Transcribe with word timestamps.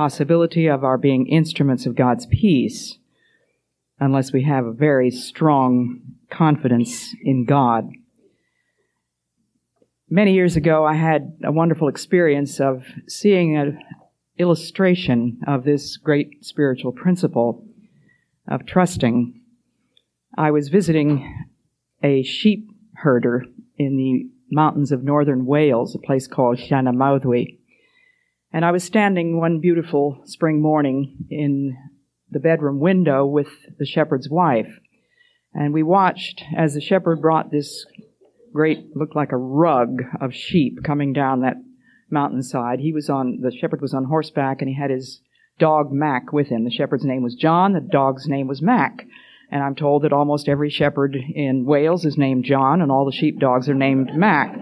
possibility 0.00 0.66
of 0.66 0.82
our 0.82 0.96
being 0.96 1.26
instruments 1.26 1.84
of 1.84 1.94
God's 1.94 2.24
peace 2.24 2.96
unless 3.98 4.32
we 4.32 4.44
have 4.44 4.64
a 4.64 4.72
very 4.72 5.10
strong 5.10 6.00
confidence 6.30 7.14
in 7.22 7.44
God. 7.44 7.90
Many 10.08 10.32
years 10.32 10.56
ago, 10.56 10.86
I 10.86 10.94
had 10.94 11.36
a 11.44 11.52
wonderful 11.52 11.86
experience 11.86 12.60
of 12.60 12.86
seeing 13.08 13.58
an 13.58 13.78
illustration 14.38 15.38
of 15.46 15.64
this 15.64 15.98
great 15.98 16.46
spiritual 16.46 16.92
principle 16.92 17.62
of 18.48 18.64
trusting. 18.64 19.38
I 20.34 20.50
was 20.50 20.70
visiting 20.70 21.46
a 22.02 22.22
sheep 22.22 22.70
herder 22.94 23.44
in 23.76 23.98
the 23.98 24.30
mountains 24.50 24.92
of 24.92 25.04
northern 25.04 25.44
Wales, 25.44 25.94
a 25.94 25.98
place 25.98 26.26
called 26.26 26.56
Llanymawddwy. 26.56 27.59
And 28.52 28.64
I 28.64 28.72
was 28.72 28.82
standing 28.82 29.38
one 29.38 29.60
beautiful 29.60 30.22
spring 30.24 30.60
morning 30.60 31.26
in 31.30 31.76
the 32.30 32.40
bedroom 32.40 32.80
window 32.80 33.24
with 33.24 33.48
the 33.78 33.86
shepherd's 33.86 34.28
wife. 34.28 34.80
And 35.54 35.72
we 35.72 35.82
watched 35.82 36.42
as 36.56 36.74
the 36.74 36.80
shepherd 36.80 37.20
brought 37.20 37.50
this 37.50 37.86
great, 38.52 38.96
looked 38.96 39.14
like 39.14 39.30
a 39.30 39.36
rug 39.36 40.02
of 40.20 40.34
sheep 40.34 40.82
coming 40.84 41.12
down 41.12 41.40
that 41.40 41.56
mountainside. 42.10 42.80
He 42.80 42.92
was 42.92 43.08
on, 43.08 43.40
the 43.40 43.52
shepherd 43.52 43.80
was 43.80 43.94
on 43.94 44.04
horseback 44.04 44.60
and 44.60 44.68
he 44.68 44.74
had 44.74 44.90
his 44.90 45.20
dog 45.60 45.92
Mac 45.92 46.32
with 46.32 46.48
him. 46.48 46.64
The 46.64 46.70
shepherd's 46.72 47.04
name 47.04 47.22
was 47.22 47.36
John, 47.36 47.72
the 47.72 47.80
dog's 47.80 48.26
name 48.26 48.48
was 48.48 48.60
Mac. 48.60 49.06
And 49.52 49.62
I'm 49.62 49.76
told 49.76 50.02
that 50.02 50.12
almost 50.12 50.48
every 50.48 50.70
shepherd 50.70 51.16
in 51.16 51.64
Wales 51.64 52.04
is 52.04 52.16
named 52.16 52.44
John 52.44 52.82
and 52.82 52.90
all 52.90 53.04
the 53.04 53.16
sheep 53.16 53.38
dogs 53.38 53.68
are 53.68 53.74
named 53.74 54.10
Mac. 54.14 54.56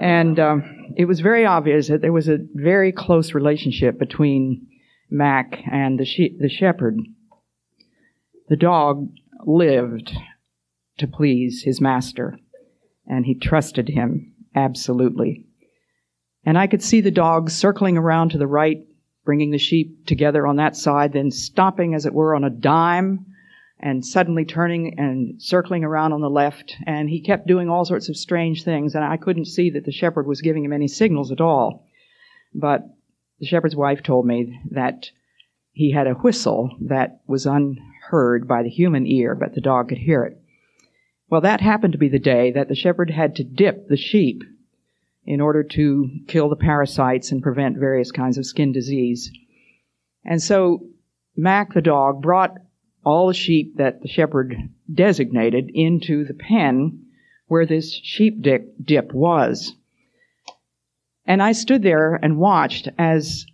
And, 0.00 0.38
um, 0.38 0.73
it 0.96 1.06
was 1.06 1.20
very 1.20 1.46
obvious 1.46 1.88
that 1.88 2.00
there 2.00 2.12
was 2.12 2.28
a 2.28 2.38
very 2.54 2.92
close 2.92 3.34
relationship 3.34 3.98
between 3.98 4.66
Mac 5.10 5.62
and 5.70 5.98
the, 5.98 6.04
she- 6.04 6.36
the 6.38 6.48
shepherd. 6.48 6.98
The 8.48 8.56
dog 8.56 9.08
lived 9.46 10.12
to 10.98 11.06
please 11.06 11.62
his 11.62 11.80
master, 11.80 12.38
and 13.06 13.26
he 13.26 13.34
trusted 13.34 13.88
him 13.88 14.32
absolutely. 14.54 15.46
And 16.44 16.58
I 16.58 16.66
could 16.66 16.82
see 16.82 17.00
the 17.00 17.10
dog 17.10 17.50
circling 17.50 17.96
around 17.96 18.30
to 18.30 18.38
the 18.38 18.46
right, 18.46 18.86
bringing 19.24 19.50
the 19.50 19.58
sheep 19.58 20.06
together 20.06 20.46
on 20.46 20.56
that 20.56 20.76
side, 20.76 21.12
then 21.12 21.30
stopping, 21.30 21.94
as 21.94 22.06
it 22.06 22.12
were, 22.12 22.34
on 22.34 22.44
a 22.44 22.50
dime 22.50 23.26
and 23.84 24.04
suddenly 24.04 24.46
turning 24.46 24.98
and 24.98 25.40
circling 25.40 25.84
around 25.84 26.14
on 26.14 26.22
the 26.22 26.30
left. 26.30 26.74
And 26.86 27.10
he 27.10 27.20
kept 27.20 27.46
doing 27.46 27.68
all 27.68 27.84
sorts 27.84 28.08
of 28.08 28.16
strange 28.16 28.64
things, 28.64 28.94
and 28.94 29.04
I 29.04 29.18
couldn't 29.18 29.44
see 29.44 29.68
that 29.70 29.84
the 29.84 29.92
shepherd 29.92 30.26
was 30.26 30.40
giving 30.40 30.64
him 30.64 30.72
any 30.72 30.88
signals 30.88 31.30
at 31.30 31.42
all. 31.42 31.86
But 32.54 32.80
the 33.40 33.46
shepherd's 33.46 33.76
wife 33.76 34.02
told 34.02 34.26
me 34.26 34.58
that 34.70 35.10
he 35.72 35.92
had 35.92 36.06
a 36.06 36.14
whistle 36.14 36.74
that 36.80 37.20
was 37.26 37.44
unheard 37.44 38.48
by 38.48 38.62
the 38.62 38.70
human 38.70 39.06
ear, 39.06 39.34
but 39.34 39.54
the 39.54 39.60
dog 39.60 39.90
could 39.90 39.98
hear 39.98 40.24
it. 40.24 40.40
Well, 41.28 41.42
that 41.42 41.60
happened 41.60 41.92
to 41.92 41.98
be 41.98 42.08
the 42.08 42.18
day 42.18 42.52
that 42.52 42.68
the 42.68 42.74
shepherd 42.74 43.10
had 43.10 43.36
to 43.36 43.44
dip 43.44 43.88
the 43.88 43.98
sheep 43.98 44.44
in 45.26 45.42
order 45.42 45.62
to 45.62 46.08
kill 46.26 46.48
the 46.48 46.56
parasites 46.56 47.32
and 47.32 47.42
prevent 47.42 47.76
various 47.76 48.10
kinds 48.10 48.38
of 48.38 48.46
skin 48.46 48.72
disease. 48.72 49.30
And 50.24 50.42
so 50.42 50.86
Mac 51.36 51.74
the 51.74 51.82
dog 51.82 52.22
brought 52.22 52.56
all 53.04 53.28
the 53.28 53.34
sheep 53.34 53.76
that 53.76 54.02
the 54.02 54.08
shepherd 54.08 54.56
designated 54.92 55.70
into 55.74 56.24
the 56.24 56.34
pen 56.34 57.04
where 57.46 57.66
this 57.66 57.92
sheep 57.92 58.42
dip, 58.42 59.12
was. 59.12 59.74
And 61.26 61.42
I 61.42 61.52
stood 61.52 61.82
there 61.82 62.14
and 62.14 62.38
watched 62.38 62.88
as, 62.98 63.46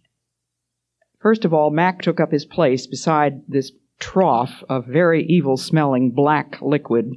first 1.21 1.44
of 1.44 1.53
all, 1.53 1.71
Mac 1.71 2.03
took 2.03 2.21
up 2.21 2.33
his 2.33 2.44
place 2.44 2.87
beside 2.87 3.43
this 3.49 3.72
trough 3.99 4.65
of 4.69 4.87
very 4.87 5.25
evil 5.27 5.56
smelling 5.56 6.10
black 6.10 6.60
liquid. 6.62 7.12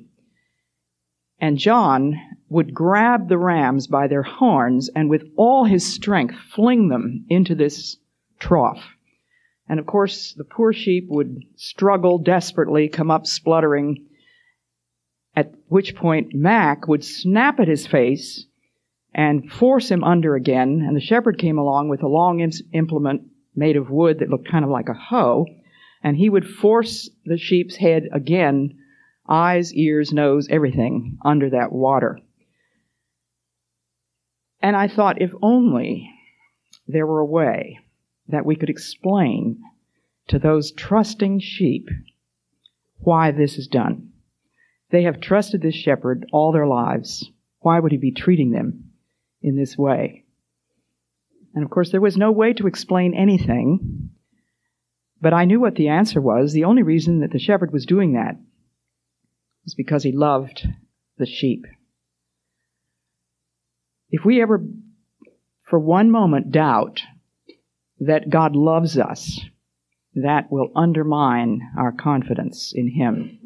And 1.39 1.57
John 1.57 2.19
would 2.49 2.73
grab 2.73 3.29
the 3.29 3.37
rams 3.37 3.87
by 3.87 4.07
their 4.07 4.23
horns 4.23 4.89
and 4.95 5.09
with 5.09 5.23
all 5.35 5.65
his 5.65 5.85
strength 5.85 6.35
fling 6.35 6.89
them 6.89 7.25
into 7.29 7.55
this 7.55 7.97
trough. 8.39 8.95
And 9.67 9.79
of 9.79 9.85
course, 9.85 10.33
the 10.33 10.43
poor 10.43 10.73
sheep 10.73 11.05
would 11.09 11.43
struggle 11.55 12.17
desperately, 12.17 12.89
come 12.89 13.09
up 13.09 13.25
spluttering, 13.25 14.07
at 15.35 15.53
which 15.67 15.95
point 15.95 16.33
Mac 16.33 16.87
would 16.87 17.03
snap 17.03 17.59
at 17.59 17.67
his 17.67 17.87
face 17.87 18.45
and 19.13 19.51
force 19.51 19.89
him 19.89 20.03
under 20.03 20.35
again. 20.35 20.83
And 20.85 20.95
the 20.95 21.01
shepherd 21.01 21.37
came 21.37 21.57
along 21.57 21.89
with 21.89 22.03
a 22.03 22.07
long 22.07 22.39
implement 22.73 23.23
made 23.55 23.77
of 23.77 23.89
wood 23.89 24.19
that 24.19 24.29
looked 24.29 24.49
kind 24.49 24.65
of 24.65 24.71
like 24.71 24.89
a 24.89 24.93
hoe, 24.93 25.45
and 26.03 26.17
he 26.17 26.29
would 26.29 26.45
force 26.45 27.09
the 27.25 27.37
sheep's 27.37 27.77
head 27.77 28.09
again, 28.11 28.77
eyes, 29.29 29.73
ears, 29.73 30.11
nose, 30.11 30.47
everything, 30.49 31.17
under 31.23 31.49
that 31.51 31.71
water. 31.71 32.19
And 34.59 34.75
I 34.75 34.87
thought, 34.87 35.21
if 35.21 35.31
only 35.41 36.09
there 36.87 37.07
were 37.07 37.19
a 37.19 37.25
way 37.25 37.79
that 38.33 38.45
we 38.45 38.55
could 38.55 38.69
explain 38.69 39.59
to 40.27 40.39
those 40.39 40.71
trusting 40.71 41.39
sheep 41.39 41.87
why 42.97 43.31
this 43.31 43.57
is 43.57 43.67
done. 43.67 44.09
They 44.91 45.03
have 45.03 45.19
trusted 45.19 45.61
this 45.61 45.75
shepherd 45.75 46.25
all 46.31 46.51
their 46.51 46.67
lives. 46.67 47.29
Why 47.59 47.79
would 47.79 47.91
he 47.91 47.97
be 47.97 48.11
treating 48.11 48.51
them 48.51 48.91
in 49.41 49.55
this 49.55 49.77
way? 49.77 50.25
And 51.55 51.63
of 51.63 51.69
course, 51.69 51.91
there 51.91 52.01
was 52.01 52.17
no 52.17 52.31
way 52.31 52.53
to 52.53 52.67
explain 52.67 53.13
anything, 53.13 54.09
but 55.21 55.33
I 55.33 55.45
knew 55.45 55.59
what 55.59 55.75
the 55.75 55.89
answer 55.89 56.19
was. 56.19 56.53
The 56.53 56.63
only 56.63 56.83
reason 56.83 57.19
that 57.19 57.31
the 57.31 57.39
shepherd 57.39 57.71
was 57.71 57.85
doing 57.85 58.13
that 58.13 58.35
was 59.63 59.75
because 59.75 60.03
he 60.03 60.11
loved 60.11 60.67
the 61.17 61.25
sheep. 61.25 61.65
If 64.09 64.25
we 64.25 64.41
ever, 64.41 64.63
for 65.63 65.79
one 65.79 66.11
moment, 66.11 66.51
doubt 66.51 67.01
that 67.99 68.29
God 68.29 68.55
loves 68.55 68.97
us, 68.97 69.39
that 70.15 70.51
will 70.51 70.71
undermine 70.75 71.61
our 71.77 71.91
confidence 71.91 72.73
in 72.75 72.91
Him. 72.91 73.39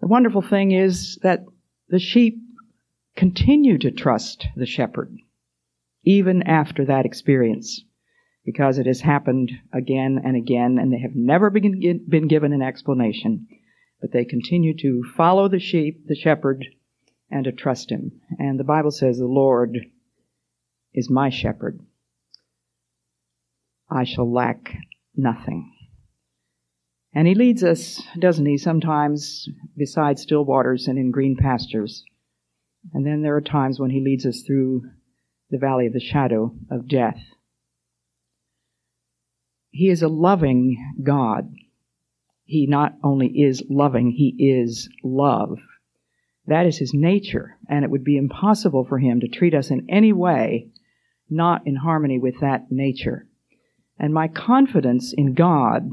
The 0.00 0.08
wonderful 0.08 0.42
thing 0.42 0.72
is 0.72 1.18
that 1.22 1.44
the 1.88 1.98
sheep 1.98 2.38
continue 3.16 3.78
to 3.78 3.90
trust 3.90 4.46
the 4.54 4.66
shepherd, 4.66 5.16
even 6.04 6.42
after 6.42 6.84
that 6.84 7.04
experience, 7.04 7.82
because 8.44 8.78
it 8.78 8.86
has 8.86 9.00
happened 9.00 9.50
again 9.72 10.20
and 10.24 10.36
again, 10.36 10.78
and 10.78 10.92
they 10.92 11.00
have 11.00 11.16
never 11.16 11.50
been, 11.50 12.28
given 12.28 12.52
an 12.52 12.62
explanation, 12.62 13.48
but 14.00 14.12
they 14.12 14.24
continue 14.24 14.76
to 14.76 15.02
follow 15.16 15.48
the 15.48 15.58
sheep, 15.58 16.06
the 16.06 16.14
shepherd, 16.14 16.64
and 17.30 17.44
to 17.44 17.52
trust 17.52 17.90
him. 17.90 18.12
And 18.38 18.58
the 18.58 18.64
Bible 18.64 18.92
says, 18.92 19.18
The 19.18 19.26
Lord 19.26 19.78
is 20.94 21.10
my 21.10 21.28
shepherd. 21.28 21.80
I 23.90 24.04
shall 24.04 24.30
lack 24.30 24.76
nothing. 25.16 25.72
And 27.14 27.26
he 27.26 27.34
leads 27.34 27.64
us, 27.64 28.02
doesn't 28.18 28.46
he, 28.46 28.58
sometimes 28.58 29.48
beside 29.76 30.18
still 30.18 30.44
waters 30.44 30.86
and 30.88 30.98
in 30.98 31.10
green 31.10 31.36
pastures. 31.36 32.04
And 32.92 33.06
then 33.06 33.22
there 33.22 33.36
are 33.36 33.40
times 33.40 33.80
when 33.80 33.90
he 33.90 34.00
leads 34.00 34.26
us 34.26 34.42
through 34.42 34.82
the 35.50 35.58
valley 35.58 35.86
of 35.86 35.94
the 35.94 36.00
shadow 36.00 36.54
of 36.70 36.88
death. 36.88 37.18
He 39.70 39.88
is 39.88 40.02
a 40.02 40.08
loving 40.08 40.94
God. 41.02 41.50
He 42.44 42.66
not 42.66 42.94
only 43.02 43.28
is 43.28 43.62
loving, 43.68 44.10
he 44.10 44.34
is 44.38 44.88
love. 45.02 45.58
That 46.46 46.66
is 46.66 46.78
his 46.78 46.94
nature, 46.94 47.58
and 47.68 47.84
it 47.84 47.90
would 47.90 48.04
be 48.04 48.16
impossible 48.16 48.86
for 48.86 48.98
him 48.98 49.20
to 49.20 49.28
treat 49.28 49.54
us 49.54 49.70
in 49.70 49.86
any 49.90 50.12
way 50.12 50.70
not 51.30 51.66
in 51.66 51.76
harmony 51.76 52.18
with 52.18 52.40
that 52.40 52.70
nature. 52.70 53.27
And 53.98 54.14
my 54.14 54.28
confidence 54.28 55.12
in 55.12 55.34
God 55.34 55.90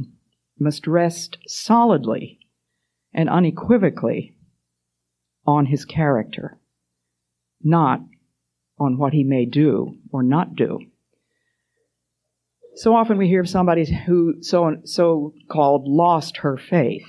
must 0.60 0.88
rest 0.88 1.38
solidly 1.48 2.40
and 3.14 3.30
unequivocally 3.30 4.36
on 5.46 5.68
his 5.68 5.86
character, 5.86 6.60
not 7.64 8.02
on 8.80 8.98
what 8.98 9.14
he 9.14 9.24
may 9.24 9.46
do 9.46 9.98
or 10.12 10.22
not 10.22 10.56
do. 10.56 10.80
So 12.76 12.94
often 12.94 13.18
we 13.18 13.28
hear 13.28 13.40
of 13.40 13.50
somebody 13.50 13.86
who 14.06 14.36
so 14.42 14.78
so 14.84 15.34
called 15.50 15.88
lost 15.88 16.38
her 16.38 16.58
faith. 16.58 17.08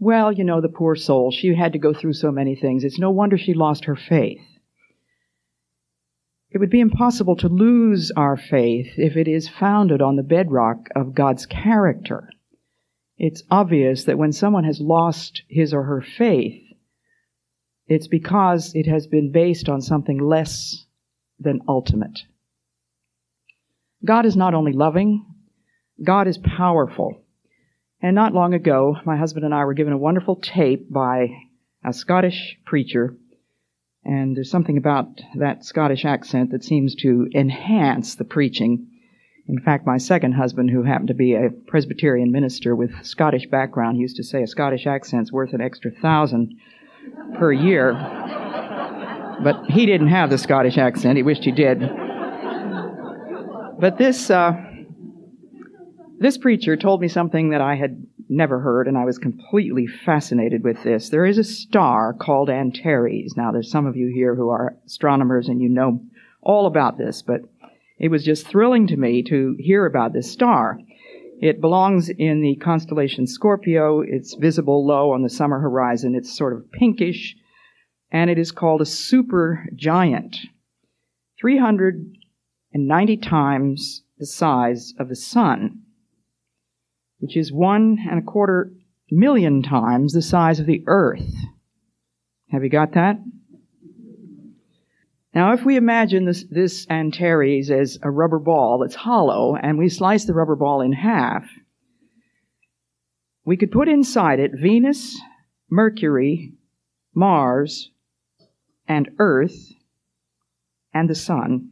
Well, 0.00 0.32
you 0.32 0.42
know, 0.42 0.60
the 0.60 0.68
poor 0.68 0.96
soul, 0.96 1.30
she 1.30 1.54
had 1.54 1.72
to 1.72 1.78
go 1.78 1.94
through 1.94 2.14
so 2.14 2.32
many 2.32 2.56
things. 2.56 2.82
It's 2.82 2.98
no 2.98 3.10
wonder 3.10 3.38
she 3.38 3.54
lost 3.54 3.84
her 3.84 3.96
faith. 3.96 4.42
It 6.54 6.60
would 6.60 6.70
be 6.70 6.78
impossible 6.78 7.34
to 7.36 7.48
lose 7.48 8.12
our 8.16 8.36
faith 8.36 8.92
if 8.96 9.16
it 9.16 9.26
is 9.26 9.48
founded 9.48 10.00
on 10.00 10.14
the 10.14 10.22
bedrock 10.22 10.88
of 10.94 11.12
God's 11.12 11.46
character. 11.46 12.30
It's 13.18 13.42
obvious 13.50 14.04
that 14.04 14.18
when 14.18 14.30
someone 14.30 14.62
has 14.62 14.80
lost 14.80 15.42
his 15.48 15.74
or 15.74 15.82
her 15.82 16.00
faith, 16.00 16.62
it's 17.88 18.06
because 18.06 18.72
it 18.72 18.86
has 18.86 19.08
been 19.08 19.32
based 19.32 19.68
on 19.68 19.82
something 19.82 20.18
less 20.18 20.86
than 21.40 21.60
ultimate. 21.66 22.20
God 24.04 24.24
is 24.24 24.36
not 24.36 24.54
only 24.54 24.72
loving, 24.72 25.26
God 26.04 26.28
is 26.28 26.38
powerful. 26.38 27.20
And 28.00 28.14
not 28.14 28.32
long 28.32 28.54
ago, 28.54 28.96
my 29.04 29.16
husband 29.16 29.44
and 29.44 29.52
I 29.52 29.64
were 29.64 29.74
given 29.74 29.92
a 29.92 29.98
wonderful 29.98 30.36
tape 30.36 30.88
by 30.88 31.30
a 31.84 31.92
Scottish 31.92 32.58
preacher. 32.64 33.16
And 34.04 34.36
there's 34.36 34.50
something 34.50 34.76
about 34.76 35.20
that 35.36 35.64
Scottish 35.64 36.04
accent 36.04 36.50
that 36.50 36.62
seems 36.62 36.94
to 36.96 37.26
enhance 37.34 38.16
the 38.16 38.24
preaching. 38.24 38.86
In 39.48 39.60
fact, 39.60 39.86
my 39.86 39.98
second 39.98 40.32
husband, 40.32 40.70
who 40.70 40.82
happened 40.82 41.08
to 41.08 41.14
be 41.14 41.34
a 41.34 41.50
Presbyterian 41.66 42.30
minister 42.30 42.76
with 42.76 42.92
Scottish 43.04 43.46
background, 43.46 43.98
used 43.98 44.16
to 44.16 44.22
say 44.22 44.42
a 44.42 44.46
Scottish 44.46 44.86
accent's 44.86 45.32
worth 45.32 45.52
an 45.54 45.60
extra 45.60 45.90
thousand 45.90 46.54
per 47.38 47.52
year. 47.52 47.92
But 49.42 49.64
he 49.68 49.86
didn't 49.86 50.08
have 50.08 50.30
the 50.30 50.38
Scottish 50.38 50.78
accent. 50.78 51.16
He 51.16 51.22
wished 51.22 51.44
he 51.44 51.52
did. 51.52 51.80
But 53.78 53.98
this, 53.98 54.30
uh, 54.30 54.52
this 56.18 56.38
preacher 56.38 56.76
told 56.76 57.00
me 57.00 57.08
something 57.08 57.50
that 57.50 57.60
I 57.60 57.74
had 57.74 58.06
never 58.28 58.60
heard, 58.60 58.88
and 58.88 58.96
I 58.96 59.04
was 59.04 59.18
completely 59.18 59.86
fascinated 59.86 60.64
with 60.64 60.82
this. 60.82 61.08
There 61.08 61.26
is 61.26 61.38
a 61.38 61.44
star 61.44 62.12
called 62.12 62.50
Antares. 62.50 63.36
Now, 63.36 63.52
there's 63.52 63.70
some 63.70 63.86
of 63.86 63.96
you 63.96 64.12
here 64.12 64.34
who 64.34 64.48
are 64.48 64.76
astronomers 64.86 65.48
and 65.48 65.60
you 65.60 65.68
know 65.68 66.00
all 66.42 66.66
about 66.66 66.98
this, 66.98 67.22
but 67.22 67.42
it 67.98 68.08
was 68.08 68.24
just 68.24 68.46
thrilling 68.46 68.86
to 68.88 68.96
me 68.96 69.22
to 69.24 69.56
hear 69.58 69.86
about 69.86 70.12
this 70.12 70.30
star. 70.30 70.78
It 71.40 71.60
belongs 71.60 72.08
in 72.08 72.40
the 72.40 72.56
constellation 72.56 73.26
Scorpio. 73.26 74.00
It's 74.00 74.34
visible 74.34 74.86
low 74.86 75.12
on 75.12 75.22
the 75.22 75.30
summer 75.30 75.60
horizon. 75.60 76.14
It's 76.14 76.36
sort 76.36 76.52
of 76.52 76.70
pinkish, 76.72 77.36
and 78.10 78.30
it 78.30 78.38
is 78.38 78.52
called 78.52 78.80
a 78.80 78.86
super 78.86 79.66
giant. 79.74 80.36
390 81.40 83.16
times 83.18 84.02
the 84.18 84.26
size 84.26 84.94
of 84.98 85.08
the 85.08 85.16
sun 85.16 85.83
which 87.18 87.36
is 87.36 87.52
one 87.52 87.98
and 88.08 88.18
a 88.18 88.22
quarter 88.22 88.72
million 89.10 89.62
times 89.62 90.12
the 90.12 90.22
size 90.22 90.60
of 90.60 90.66
the 90.66 90.82
earth. 90.86 91.34
Have 92.50 92.62
you 92.62 92.70
got 92.70 92.92
that? 92.92 93.16
Now, 95.34 95.52
if 95.52 95.64
we 95.64 95.76
imagine 95.76 96.26
this, 96.26 96.44
this 96.48 96.86
Antares 96.88 97.70
as 97.70 97.98
a 98.02 98.10
rubber 98.10 98.38
ball 98.38 98.78
that's 98.78 98.94
hollow, 98.94 99.56
and 99.56 99.78
we 99.78 99.88
slice 99.88 100.24
the 100.24 100.34
rubber 100.34 100.54
ball 100.54 100.80
in 100.80 100.92
half, 100.92 101.44
we 103.44 103.56
could 103.56 103.72
put 103.72 103.88
inside 103.88 104.38
it 104.38 104.52
Venus, 104.54 105.20
Mercury, 105.68 106.52
Mars, 107.14 107.90
and 108.86 109.10
Earth, 109.18 109.72
and 110.92 111.10
the 111.10 111.14
Sun. 111.16 111.70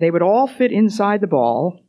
They 0.00 0.10
would 0.10 0.22
all 0.22 0.48
fit 0.48 0.72
inside 0.72 1.20
the 1.20 1.28
ball, 1.28 1.83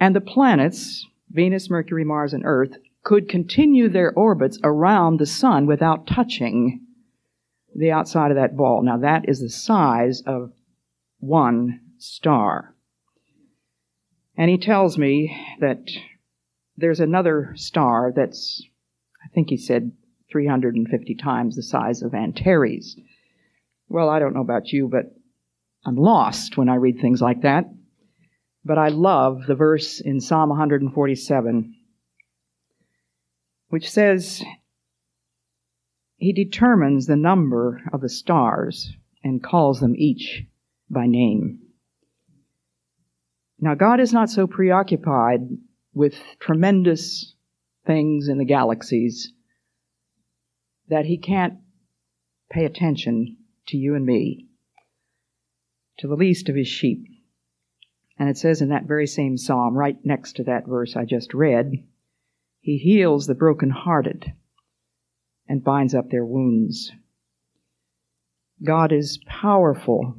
and 0.00 0.14
the 0.14 0.20
planets, 0.20 1.06
Venus, 1.30 1.68
Mercury, 1.68 2.04
Mars, 2.04 2.32
and 2.32 2.44
Earth, 2.44 2.76
could 3.02 3.28
continue 3.28 3.88
their 3.88 4.12
orbits 4.12 4.58
around 4.62 5.18
the 5.18 5.26
sun 5.26 5.66
without 5.66 6.06
touching 6.06 6.80
the 7.74 7.90
outside 7.90 8.30
of 8.30 8.36
that 8.36 8.56
ball. 8.56 8.82
Now, 8.82 8.98
that 8.98 9.28
is 9.28 9.40
the 9.40 9.48
size 9.48 10.22
of 10.26 10.52
one 11.20 11.80
star. 11.98 12.74
And 14.36 14.50
he 14.50 14.58
tells 14.58 14.96
me 14.98 15.36
that 15.60 15.90
there's 16.76 17.00
another 17.00 17.52
star 17.56 18.12
that's, 18.14 18.62
I 19.24 19.28
think 19.34 19.50
he 19.50 19.56
said, 19.56 19.92
350 20.30 21.14
times 21.16 21.56
the 21.56 21.62
size 21.62 22.02
of 22.02 22.14
Antares. 22.14 22.96
Well, 23.88 24.08
I 24.08 24.18
don't 24.18 24.34
know 24.34 24.42
about 24.42 24.68
you, 24.68 24.88
but 24.88 25.14
I'm 25.84 25.96
lost 25.96 26.56
when 26.56 26.68
I 26.68 26.74
read 26.76 27.00
things 27.00 27.22
like 27.22 27.42
that. 27.42 27.64
But 28.68 28.76
I 28.76 28.88
love 28.88 29.46
the 29.46 29.54
verse 29.54 29.98
in 29.98 30.20
Psalm 30.20 30.50
147, 30.50 31.74
which 33.70 33.90
says, 33.90 34.44
He 36.16 36.34
determines 36.34 37.06
the 37.06 37.16
number 37.16 37.80
of 37.94 38.02
the 38.02 38.10
stars 38.10 38.92
and 39.24 39.42
calls 39.42 39.80
them 39.80 39.94
each 39.96 40.44
by 40.90 41.06
name. 41.06 41.60
Now, 43.58 43.74
God 43.74 44.00
is 44.00 44.12
not 44.12 44.28
so 44.28 44.46
preoccupied 44.46 45.48
with 45.94 46.16
tremendous 46.38 47.34
things 47.86 48.28
in 48.28 48.36
the 48.36 48.44
galaxies 48.44 49.32
that 50.88 51.06
He 51.06 51.16
can't 51.16 51.54
pay 52.50 52.66
attention 52.66 53.38
to 53.68 53.78
you 53.78 53.94
and 53.94 54.04
me, 54.04 54.48
to 56.00 56.06
the 56.06 56.16
least 56.16 56.50
of 56.50 56.54
His 56.54 56.68
sheep. 56.68 57.06
And 58.18 58.28
it 58.28 58.36
says 58.36 58.60
in 58.60 58.70
that 58.70 58.86
very 58.86 59.06
same 59.06 59.36
psalm, 59.36 59.74
right 59.74 59.96
next 60.04 60.36
to 60.36 60.44
that 60.44 60.66
verse 60.66 60.96
I 60.96 61.04
just 61.04 61.32
read, 61.34 61.84
He 62.60 62.76
heals 62.76 63.26
the 63.26 63.34
brokenhearted 63.34 64.32
and 65.48 65.62
binds 65.62 65.94
up 65.94 66.10
their 66.10 66.26
wounds. 66.26 66.92
God 68.62 68.92
is 68.92 69.20
powerful. 69.26 70.16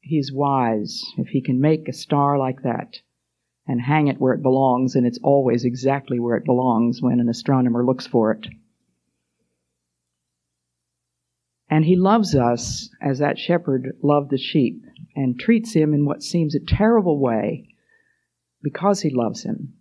He's 0.00 0.32
wise. 0.32 1.02
If 1.16 1.28
He 1.28 1.40
can 1.40 1.60
make 1.60 1.88
a 1.88 1.92
star 1.92 2.36
like 2.36 2.62
that 2.62 2.98
and 3.66 3.80
hang 3.80 4.08
it 4.08 4.20
where 4.20 4.34
it 4.34 4.42
belongs, 4.42 4.94
and 4.94 5.06
it's 5.06 5.20
always 5.22 5.64
exactly 5.64 6.18
where 6.18 6.36
it 6.36 6.44
belongs 6.44 7.00
when 7.00 7.20
an 7.20 7.28
astronomer 7.28 7.84
looks 7.84 8.06
for 8.06 8.32
it. 8.32 8.46
And 11.70 11.84
He 11.84 11.96
loves 11.96 12.34
us 12.34 12.90
as 13.00 13.18
that 13.18 13.38
shepherd 13.38 13.96
loved 14.02 14.30
the 14.30 14.38
sheep 14.38 14.84
and 15.14 15.38
treats 15.38 15.72
him 15.72 15.94
in 15.94 16.04
what 16.04 16.22
seems 16.22 16.54
a 16.54 16.60
terrible 16.60 17.18
way 17.18 17.68
because 18.62 19.00
he 19.02 19.10
loves 19.10 19.42
him. 19.42 19.74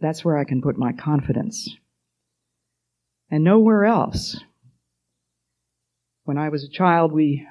That's 0.00 0.24
where 0.24 0.38
I 0.38 0.44
can 0.44 0.62
put 0.62 0.78
my 0.78 0.92
confidence. 0.92 1.76
And 3.30 3.42
nowhere 3.42 3.84
else. 3.84 4.42
When 6.24 6.38
I 6.38 6.50
was 6.50 6.62
a 6.62 6.70
child, 6.70 7.12
we 7.12 7.46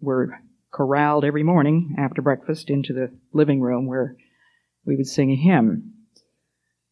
were 0.00 0.38
corralled 0.72 1.24
every 1.24 1.42
morning 1.42 1.94
after 1.98 2.20
breakfast 2.20 2.68
into 2.68 2.92
the 2.92 3.12
living 3.32 3.60
room 3.60 3.86
where 3.86 4.16
we 4.84 4.96
would 4.96 5.06
sing 5.06 5.30
a 5.30 5.36
hymn. 5.36 5.94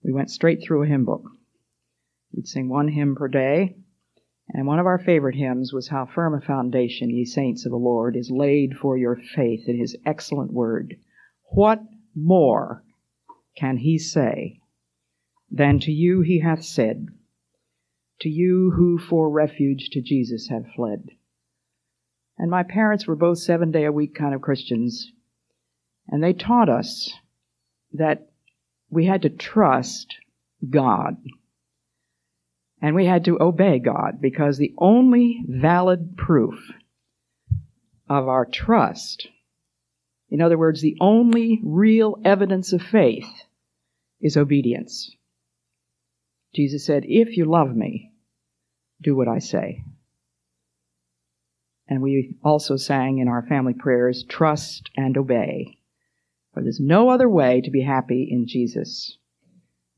We 0.03 0.13
went 0.13 0.31
straight 0.31 0.63
through 0.63 0.85
a 0.85 0.87
hymn 0.87 1.05
book. 1.05 1.25
We'd 2.33 2.47
sing 2.47 2.69
one 2.69 2.89
hymn 2.89 3.17
per 3.17 3.29
day, 3.29 3.77
and 4.53 4.67
one 4.67 4.79
of 4.79 4.87
our 4.87 4.99
favorite 4.99 5.37
hymns 5.37 5.73
was 5.73 5.89
How 5.89 6.07
Firm 6.07 6.35
a 6.35 6.41
Foundation, 6.41 7.11
ye 7.11 7.25
saints 7.25 7.65
of 7.65 7.71
the 7.71 7.79
Lord, 7.79 8.17
is 8.17 8.31
laid 8.31 8.77
for 8.77 8.97
your 8.97 9.17
faith 9.17 9.69
in 9.69 9.79
his 9.79 9.97
excellent 10.05 10.53
word. 10.53 10.97
What 11.53 11.81
more 12.15 12.83
can 13.57 13.77
he 13.77 13.99
say 13.99 14.61
than 15.51 15.79
to 15.81 15.93
you 15.93 16.23
he 16.23 16.41
hath 16.41 16.65
said, 16.65 17.07
to 18.21 18.29
you 18.29 18.73
who 18.77 18.99
for 18.99 19.31
refuge 19.31 19.91
to 19.91 20.01
Jesus 20.01 20.49
have 20.49 20.67
fled? 20.75 21.11
And 22.37 22.51
my 22.51 22.63
parents 22.63 23.07
were 23.07 23.17
both 23.17 23.39
seven 23.39 23.71
day 23.71 23.85
a 23.85 23.93
week 23.93 24.15
kind 24.15 24.35
of 24.35 24.41
Christians, 24.41 25.13
and 26.09 26.23
they 26.23 26.33
taught 26.33 26.69
us 26.69 27.13
that 27.93 28.31
we 28.89 29.07
had 29.07 29.23
to 29.23 29.31
trust 29.31 30.17
God 30.69 31.17
and 32.83 32.95
we 32.95 33.07
had 33.07 33.25
to 33.27 33.41
obey 33.41 33.79
God 33.79 34.21
because 34.21 34.57
the 34.57 34.75
only 34.79 35.45
valid 35.47 36.17
proof 36.17 36.73
of 38.09 38.27
our 38.29 38.47
trust, 38.47 39.29
in 40.29 40.41
other 40.41 40.59
words, 40.59 40.81
the 40.81 40.97
only 41.01 41.61
real 41.63 42.21
evidence 42.25 42.73
of 42.73 42.83
faith, 42.83 43.29
is 44.21 44.37
obedience. 44.37 45.15
Jesus 46.55 46.85
said, 46.85 47.05
If 47.07 47.37
you 47.37 47.45
love 47.45 47.75
me, 47.75 48.13
do 49.01 49.15
what 49.15 49.29
I 49.29 49.39
say. 49.39 49.85
And 51.89 52.03
we 52.03 52.37
also 52.45 52.77
sang 52.77 53.19
in 53.19 53.29
our 53.29 53.43
family 53.43 53.75
prayers, 53.75 54.25
trust 54.29 54.91
and 54.97 55.17
obey. 55.17 55.79
For 56.55 56.63
there's 56.63 56.81
no 56.81 57.11
other 57.11 57.29
way 57.29 57.61
to 57.61 57.71
be 57.71 57.83
happy 57.83 58.29
in 58.31 58.47
Jesus 58.47 59.17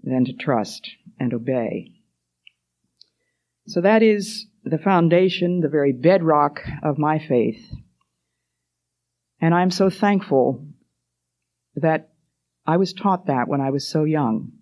than 0.03 0.25
to 0.25 0.33
trust 0.33 0.91
and 1.19 1.33
obey. 1.33 2.02
So 3.67 3.81
that 3.81 4.03
is 4.03 4.47
the 4.65 4.79
foundation, 4.79 5.61
the 5.61 5.69
very 5.69 5.93
bedrock 5.93 6.61
of 6.83 6.99
my 6.99 7.19
faith. 7.19 7.65
And 9.41 9.55
I'm 9.55 9.71
so 9.71 9.91
thankful 9.91 10.67
that 11.77 12.11
I 12.67 12.77
was 12.77 12.93
taught 12.93 13.27
that 13.27 13.49
when 13.49 13.61
I 13.61 13.71
was 13.71 13.89
so 13.89 14.05
young. 14.05 14.53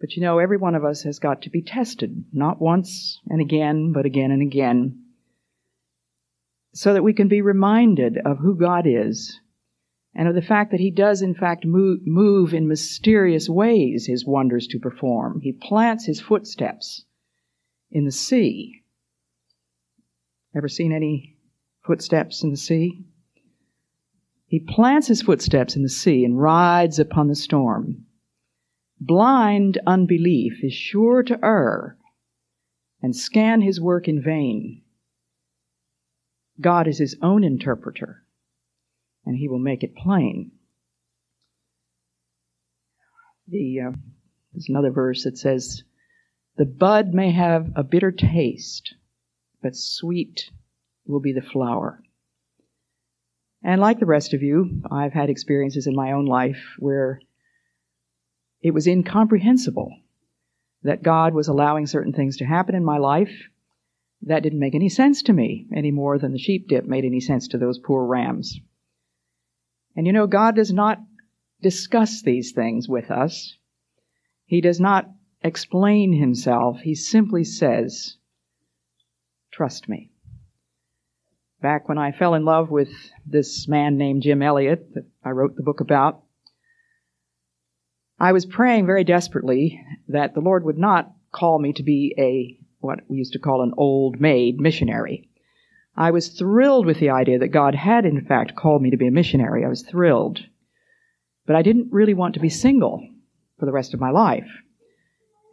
But 0.00 0.16
you 0.16 0.22
know, 0.22 0.38
every 0.38 0.56
one 0.56 0.74
of 0.74 0.84
us 0.84 1.02
has 1.02 1.18
got 1.18 1.42
to 1.42 1.50
be 1.50 1.62
tested, 1.62 2.24
not 2.32 2.60
once 2.60 3.20
and 3.28 3.40
again, 3.40 3.92
but 3.92 4.06
again 4.06 4.30
and 4.30 4.42
again, 4.42 5.04
so 6.72 6.94
that 6.94 7.02
we 7.02 7.12
can 7.12 7.28
be 7.28 7.42
reminded 7.42 8.18
of 8.24 8.38
who 8.38 8.58
God 8.58 8.86
is 8.86 9.40
and 10.14 10.26
of 10.26 10.34
the 10.34 10.42
fact 10.42 10.70
that 10.70 10.80
He 10.80 10.90
does, 10.90 11.20
in 11.20 11.34
fact, 11.34 11.66
move, 11.66 12.00
move 12.06 12.54
in 12.54 12.66
mysterious 12.66 13.48
ways 13.48 14.06
His 14.06 14.26
wonders 14.26 14.66
to 14.68 14.78
perform. 14.78 15.40
He 15.40 15.52
plants 15.52 16.06
His 16.06 16.20
footsteps 16.20 17.04
in 17.90 18.04
the 18.04 18.12
sea. 18.12 18.82
Ever 20.56 20.68
seen 20.68 20.92
any 20.92 21.36
footsteps 21.84 22.42
in 22.42 22.50
the 22.50 22.56
sea? 22.56 23.04
He 24.46 24.58
plants 24.58 25.06
his 25.06 25.22
footsteps 25.22 25.76
in 25.76 25.82
the 25.82 25.88
sea 25.88 26.24
and 26.24 26.40
rides 26.40 26.98
upon 26.98 27.28
the 27.28 27.36
storm. 27.36 28.06
Blind 29.00 29.78
unbelief 29.86 30.64
is 30.64 30.74
sure 30.74 31.22
to 31.22 31.38
err 31.42 31.96
and 33.00 33.14
scan 33.14 33.60
his 33.60 33.80
work 33.80 34.08
in 34.08 34.22
vain. 34.22 34.82
God 36.60 36.86
is 36.86 36.98
his 36.98 37.16
own 37.22 37.42
interpreter, 37.44 38.24
and 39.24 39.36
he 39.36 39.48
will 39.48 39.58
make 39.58 39.82
it 39.82 39.96
plain. 39.96 40.50
The, 43.48 43.80
uh, 43.80 43.92
there's 44.52 44.68
another 44.68 44.90
verse 44.90 45.24
that 45.24 45.38
says, 45.38 45.82
The 46.56 46.66
bud 46.66 47.14
may 47.14 47.30
have 47.30 47.70
a 47.76 47.84
bitter 47.84 48.12
taste, 48.12 48.94
but 49.62 49.76
sweet 49.76 50.50
will 51.06 51.20
be 51.20 51.32
the 51.32 51.40
flower. 51.40 52.02
And 53.62 53.80
like 53.80 53.98
the 53.98 54.06
rest 54.06 54.32
of 54.32 54.42
you, 54.42 54.82
I've 54.90 55.12
had 55.12 55.30
experiences 55.30 55.86
in 55.86 55.94
my 55.94 56.12
own 56.12 56.24
life 56.24 56.74
where 56.78 57.20
it 58.62 58.72
was 58.72 58.86
incomprehensible 58.86 59.94
that 60.82 61.02
God 61.02 61.34
was 61.34 61.48
allowing 61.48 61.86
certain 61.86 62.12
things 62.12 62.38
to 62.38 62.46
happen 62.46 62.74
in 62.74 62.84
my 62.84 62.98
life. 62.98 63.32
That 64.22 64.42
didn't 64.42 64.58
make 64.58 64.74
any 64.74 64.88
sense 64.88 65.22
to 65.24 65.32
me 65.32 65.66
any 65.74 65.90
more 65.90 66.18
than 66.18 66.32
the 66.32 66.38
sheep 66.38 66.68
dip 66.68 66.84
made 66.84 67.04
any 67.04 67.20
sense 67.20 67.48
to 67.48 67.58
those 67.58 67.78
poor 67.78 68.06
rams. 68.06 68.58
And 69.96 70.06
you 70.06 70.12
know, 70.12 70.26
God 70.26 70.56
does 70.56 70.72
not 70.72 70.98
discuss 71.62 72.22
these 72.22 72.52
things 72.52 72.88
with 72.88 73.10
us. 73.10 73.56
He 74.46 74.60
does 74.60 74.80
not 74.80 75.10
explain 75.42 76.12
himself. 76.12 76.80
He 76.80 76.94
simply 76.94 77.44
says, 77.44 78.16
trust 79.52 79.88
me 79.88 80.10
back 81.60 81.88
when 81.88 81.98
I 81.98 82.12
fell 82.12 82.34
in 82.34 82.44
love 82.44 82.70
with 82.70 82.90
this 83.26 83.68
man 83.68 83.96
named 83.96 84.22
Jim 84.22 84.42
Elliot 84.42 84.94
that 84.94 85.04
I 85.24 85.30
wrote 85.30 85.56
the 85.56 85.62
book 85.62 85.80
about, 85.80 86.22
I 88.18 88.32
was 88.32 88.46
praying 88.46 88.86
very 88.86 89.04
desperately 89.04 89.82
that 90.08 90.34
the 90.34 90.40
Lord 90.40 90.64
would 90.64 90.78
not 90.78 91.12
call 91.32 91.58
me 91.58 91.72
to 91.74 91.82
be 91.82 92.14
a, 92.18 92.58
what 92.80 93.00
we 93.08 93.18
used 93.18 93.32
to 93.32 93.38
call 93.38 93.62
an 93.62 93.72
old 93.76 94.20
maid 94.20 94.60
missionary. 94.60 95.28
I 95.96 96.10
was 96.10 96.28
thrilled 96.28 96.86
with 96.86 96.98
the 96.98 97.10
idea 97.10 97.38
that 97.38 97.48
God 97.48 97.74
had 97.74 98.04
in 98.04 98.24
fact 98.24 98.56
called 98.56 98.82
me 98.82 98.90
to 98.90 98.96
be 98.96 99.08
a 99.08 99.12
missionary. 99.12 99.64
I 99.64 99.68
was 99.68 99.82
thrilled. 99.82 100.40
But 101.46 101.56
I 101.56 101.62
didn't 101.62 101.92
really 101.92 102.14
want 102.14 102.34
to 102.34 102.40
be 102.40 102.48
single 102.48 103.06
for 103.58 103.66
the 103.66 103.72
rest 103.72 103.94
of 103.94 104.00
my 104.00 104.10
life. 104.10 104.48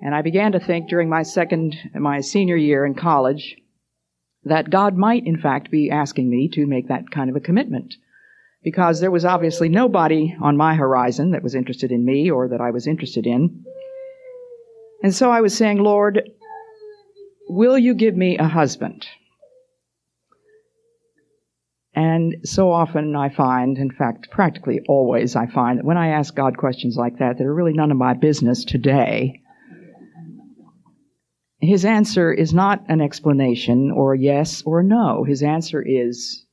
And 0.02 0.14
I 0.14 0.22
began 0.22 0.52
to 0.52 0.60
think 0.60 0.90
during 0.90 1.10
my 1.10 1.24
second, 1.24 1.76
my 1.96 2.22
senior 2.22 2.56
year 2.56 2.86
in 2.86 2.94
college, 2.94 3.56
that 4.44 4.70
God 4.70 4.96
might, 4.96 5.26
in 5.26 5.38
fact, 5.38 5.72
be 5.72 5.90
asking 5.90 6.30
me 6.30 6.50
to 6.54 6.66
make 6.66 6.88
that 6.88 7.10
kind 7.12 7.30
of 7.30 7.36
a 7.36 7.42
commitment. 7.42 7.96
Because 8.64 9.00
there 9.00 9.12
was 9.12 9.26
obviously 9.26 9.70
nobody 9.70 10.36
on 10.42 10.58
my 10.58 10.76
horizon 10.76 11.32
that 11.32 11.44
was 11.44 11.56
interested 11.56 11.92
in 11.92 12.06
me 12.06 12.30
or 12.30 12.48
that 12.50 12.62
I 12.62 12.72
was 12.72 12.88
interested 12.88 13.26
in. 13.26 13.64
And 15.04 15.14
so 15.14 15.32
I 15.32 15.42
was 15.42 15.56
saying, 15.56 15.80
Lord, 15.80 16.22
will 17.48 17.78
you 17.78 17.94
give 17.94 18.16
me 18.16 18.38
a 18.38 18.48
husband? 18.48 19.06
And 21.94 22.36
so 22.44 22.72
often 22.72 23.16
I 23.16 23.30
find, 23.30 23.78
in 23.78 23.90
fact, 23.90 24.30
practically 24.30 24.82
always 24.88 25.36
I 25.36 25.48
find 25.48 25.80
that 25.80 25.86
when 25.86 25.98
I 25.98 26.10
ask 26.10 26.36
God 26.36 26.58
questions 26.58 26.96
like 26.96 27.18
that, 27.18 27.38
that 27.38 27.46
are 27.46 27.54
really 27.54 27.74
none 27.74 27.90
of 27.90 27.98
my 27.98 28.14
business 28.14 28.64
today, 28.64 29.42
his 31.60 31.86
answer 31.86 32.32
is 32.32 32.54
not 32.54 32.84
an 32.88 33.02
explanation 33.02 33.92
or 33.92 34.14
a 34.14 34.20
yes 34.20 34.62
or 34.64 34.82
a 34.82 34.84
no. 34.84 35.24
His 35.24 35.42
answer 35.42 35.82
is, 35.82 36.46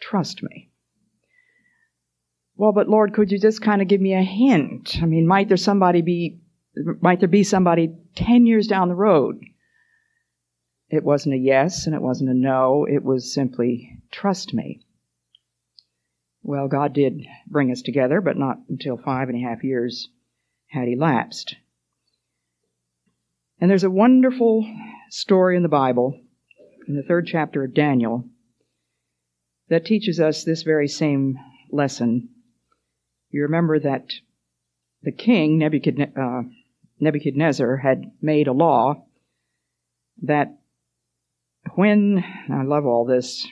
trust 0.00 0.42
me. 0.42 0.70
Well, 2.56 2.72
but 2.72 2.88
Lord, 2.88 3.12
could 3.12 3.32
you 3.32 3.38
just 3.38 3.60
kind 3.60 3.82
of 3.82 3.88
give 3.88 4.00
me 4.00 4.14
a 4.14 4.22
hint? 4.22 4.96
I 5.02 5.06
mean, 5.06 5.26
might 5.26 5.48
there 5.48 5.56
somebody 5.56 6.02
be, 6.02 6.40
might 7.00 7.20
there 7.20 7.28
be 7.28 7.42
somebody 7.42 7.94
10 8.14 8.46
years 8.46 8.66
down 8.66 8.88
the 8.88 8.94
road? 8.94 9.40
It 10.88 11.02
wasn't 11.02 11.34
a 11.34 11.38
yes 11.38 11.86
and 11.86 11.94
it 11.94 12.00
wasn't 12.00 12.30
a 12.30 12.34
no. 12.34 12.86
It 12.88 13.02
was 13.02 13.34
simply, 13.34 13.98
trust 14.12 14.54
me. 14.54 14.86
Well, 16.42 16.68
God 16.68 16.92
did 16.92 17.26
bring 17.48 17.72
us 17.72 17.82
together, 17.82 18.20
but 18.20 18.38
not 18.38 18.58
until 18.68 18.96
five 18.96 19.28
and 19.28 19.36
a 19.36 19.48
half 19.48 19.64
years 19.64 20.10
had 20.68 20.86
elapsed. 20.86 21.56
And 23.60 23.70
there's 23.70 23.84
a 23.84 23.90
wonderful 23.90 24.66
story 25.10 25.56
in 25.56 25.62
the 25.62 25.68
Bible, 25.68 26.20
in 26.86 26.96
the 26.96 27.02
third 27.02 27.26
chapter 27.26 27.64
of 27.64 27.74
Daniel, 27.74 28.24
that 29.68 29.86
teaches 29.86 30.20
us 30.20 30.44
this 30.44 30.62
very 30.62 30.88
same 30.88 31.38
lesson. 31.72 32.28
You 33.30 33.42
remember 33.42 33.80
that 33.80 34.12
the 35.02 35.12
king, 35.12 35.62
uh, 35.62 36.42
Nebuchadnezzar, 37.00 37.76
had 37.78 38.12
made 38.20 38.46
a 38.46 38.52
law 38.52 39.06
that 40.22 40.58
when, 41.74 42.24
I 42.50 42.62
love 42.62 42.86
all 42.86 43.04
this, 43.04 43.46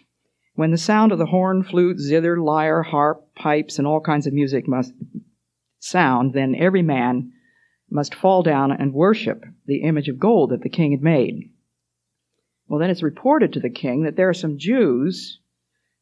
when 0.54 0.70
the 0.70 0.78
sound 0.78 1.12
of 1.12 1.18
the 1.18 1.26
horn, 1.26 1.62
flute, 1.64 1.98
zither, 1.98 2.38
lyre, 2.40 2.82
harp, 2.82 3.34
pipes, 3.34 3.78
and 3.78 3.86
all 3.86 4.00
kinds 4.00 4.26
of 4.26 4.32
music 4.32 4.68
must 4.68 4.92
sound, 5.80 6.32
then 6.32 6.54
every 6.54 6.82
man 6.82 7.32
must 7.94 8.14
fall 8.14 8.42
down 8.42 8.72
and 8.72 8.92
worship 8.92 9.44
the 9.66 9.82
image 9.82 10.08
of 10.08 10.18
gold 10.18 10.50
that 10.50 10.62
the 10.62 10.68
king 10.68 10.90
had 10.90 11.00
made. 11.00 11.50
Well, 12.66 12.80
then 12.80 12.90
it's 12.90 13.04
reported 13.04 13.52
to 13.52 13.60
the 13.60 13.70
king 13.70 14.02
that 14.02 14.16
there 14.16 14.28
are 14.28 14.34
some 14.34 14.58
Jews 14.58 15.38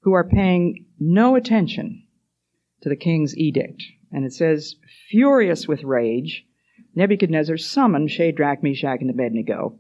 who 0.01 0.15
are 0.15 0.29
paying 0.29 0.87
no 0.99 1.37
attention 1.37 2.05
to 2.81 2.89
the 2.89 2.97
king's 2.97 3.37
edict. 3.37 3.83
And 4.11 4.25
it 4.25 4.33
says, 4.33 4.77
furious 5.11 5.69
with 5.69 5.85
rage, 5.85 6.47
Nebuchadnezzar 6.95 7.59
summoned 7.59 8.11
Shadrach, 8.11 8.63
Meshach, 8.63 9.01
and 9.01 9.11
Abednego. 9.11 9.79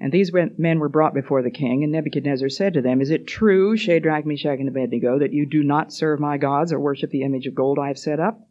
And 0.00 0.12
these 0.12 0.32
men 0.32 0.78
were 0.78 0.88
brought 0.88 1.12
before 1.12 1.42
the 1.42 1.50
king, 1.50 1.82
and 1.82 1.90
Nebuchadnezzar 1.90 2.50
said 2.50 2.74
to 2.74 2.82
them, 2.82 3.00
Is 3.00 3.10
it 3.10 3.26
true, 3.26 3.76
Shadrach, 3.76 4.24
Meshach, 4.24 4.60
and 4.60 4.68
Abednego, 4.68 5.18
that 5.18 5.32
you 5.32 5.44
do 5.44 5.64
not 5.64 5.92
serve 5.92 6.20
my 6.20 6.38
gods 6.38 6.72
or 6.72 6.78
worship 6.78 7.10
the 7.10 7.22
image 7.22 7.46
of 7.46 7.54
gold 7.56 7.80
I 7.80 7.88
have 7.88 7.98
set 7.98 8.20
up? 8.20 8.47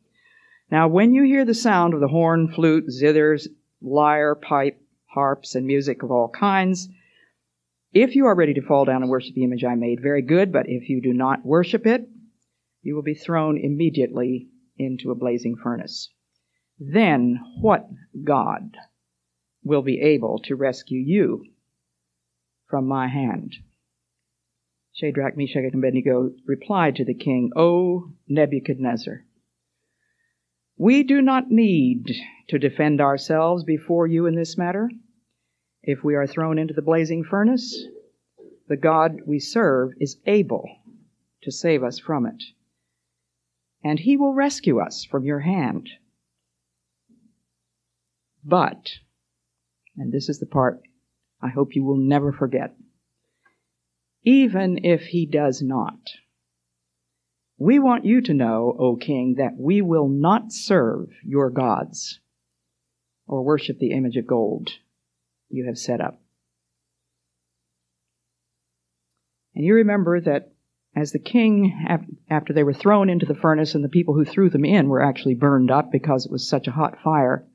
Now, 0.70 0.88
when 0.88 1.14
you 1.14 1.24
hear 1.24 1.46
the 1.46 1.54
sound 1.54 1.94
of 1.94 2.02
the 2.02 2.08
horn, 2.10 2.50
flute, 2.50 2.88
zithers, 2.90 3.48
lyre, 3.82 4.36
pipe, 4.36 4.82
harps, 5.06 5.56
and 5.56 5.66
music 5.66 6.04
of 6.04 6.12
all 6.12 6.30
kinds, 6.30 6.90
if 7.94 8.16
you 8.16 8.26
are 8.26 8.36
ready 8.36 8.54
to 8.56 8.62
fall 8.62 8.84
down 8.84 9.02
and 9.02 9.10
worship 9.10 9.34
the 9.34 9.44
image 9.44 9.64
I 9.64 9.76
made, 9.76 10.02
very 10.02 10.22
good, 10.22 10.52
but 10.52 10.68
if 10.68 10.90
you 10.90 11.02
do 11.02 11.14
not 11.14 11.46
worship 11.46 11.88
it, 11.88 12.10
you 12.82 12.96
will 12.96 13.02
be 13.02 13.14
thrown 13.14 13.58
immediately 13.58 14.50
into 14.78 15.10
a 15.10 15.16
blazing 15.16 15.56
furnace. 15.56 16.10
Then 16.80 17.40
what 17.62 17.90
God 18.24 18.76
will 19.64 19.82
be 19.82 20.00
able 20.00 20.40
to 20.46 20.56
rescue 20.56 21.00
you 21.00 21.46
from 22.70 22.88
my 22.88 23.08
hand? 23.08 23.56
Shadrach, 24.94 25.38
Meshach, 25.38 25.64
and 25.64 25.76
Abednego 25.76 26.32
replied 26.46 26.96
to 26.98 27.06
the 27.06 27.14
king, 27.14 27.52
O 27.56 28.12
Nebuchadnezzar, 28.28 29.24
we 30.78 31.04
do 31.04 31.22
not 31.22 31.50
need 31.50 32.16
to 32.50 32.60
defend 32.60 33.02
ourselves 33.02 33.64
before 33.64 34.08
you 34.08 34.26
in 34.28 34.36
this 34.36 34.58
matter. 34.58 34.90
If 35.82 36.04
we 36.04 36.16
are 36.16 36.28
thrown 36.28 36.60
into 36.60 36.74
the 36.74 36.82
blazing 36.82 37.24
furnace, 37.24 37.86
the 38.68 38.78
God 38.78 39.22
we 39.26 39.40
serve 39.40 39.92
is 40.00 40.18
able 40.26 40.70
to 41.44 41.52
save 41.52 41.84
us 41.84 41.98
from 41.98 42.26
it, 42.26 42.44
and 43.84 44.00
he 44.00 44.18
will 44.18 44.34
rescue 44.34 44.80
us 44.80 45.06
from 45.06 45.24
your 45.24 45.40
hand. 45.40 45.90
But, 48.44 48.92
and 49.96 50.12
this 50.12 50.30
is 50.30 50.40
the 50.40 50.46
part 50.46 50.82
I 51.42 51.50
hope 51.50 51.76
you 51.76 51.84
will 51.84 51.98
never 51.98 52.32
forget, 52.32 52.76
even 54.24 54.84
if 54.84 55.02
he 55.02 55.26
does 55.26 55.62
not, 55.62 56.00
we 57.58 57.80
want 57.80 58.06
you 58.06 58.22
to 58.22 58.34
know, 58.34 58.76
O 58.78 58.96
king, 58.96 59.36
that 59.38 59.56
we 59.58 59.82
will 59.82 60.08
not 60.08 60.52
serve 60.52 61.10
your 61.24 61.50
gods 61.50 62.20
or 63.26 63.44
worship 63.44 63.80
the 63.80 63.92
image 63.92 64.16
of 64.16 64.28
gold 64.28 64.70
you 65.50 65.66
have 65.66 65.78
set 65.78 66.00
up. 66.02 66.22
And 69.56 69.66
you 69.66 69.74
remember 69.74 70.22
that 70.22 70.54
as 70.96 71.12
the 71.12 71.20
king, 71.20 71.74
after 72.30 72.54
they 72.54 72.64
were 72.64 72.74
thrown 72.74 73.10
into 73.10 73.26
the 73.26 73.36
furnace 73.36 73.76
and 73.76 73.84
the 73.84 73.90
people 73.90 74.14
who 74.14 74.26
threw 74.26 74.50
them 74.50 74.66
in 74.66 74.88
were 74.88 75.02
actually 75.02 75.36
burned 75.36 75.72
up 75.72 75.92
because 75.92 76.26
it 76.26 76.32
was 76.32 76.48
such 76.48 76.68
a 76.68 76.72
hot 76.72 76.98
fire, 77.04 77.46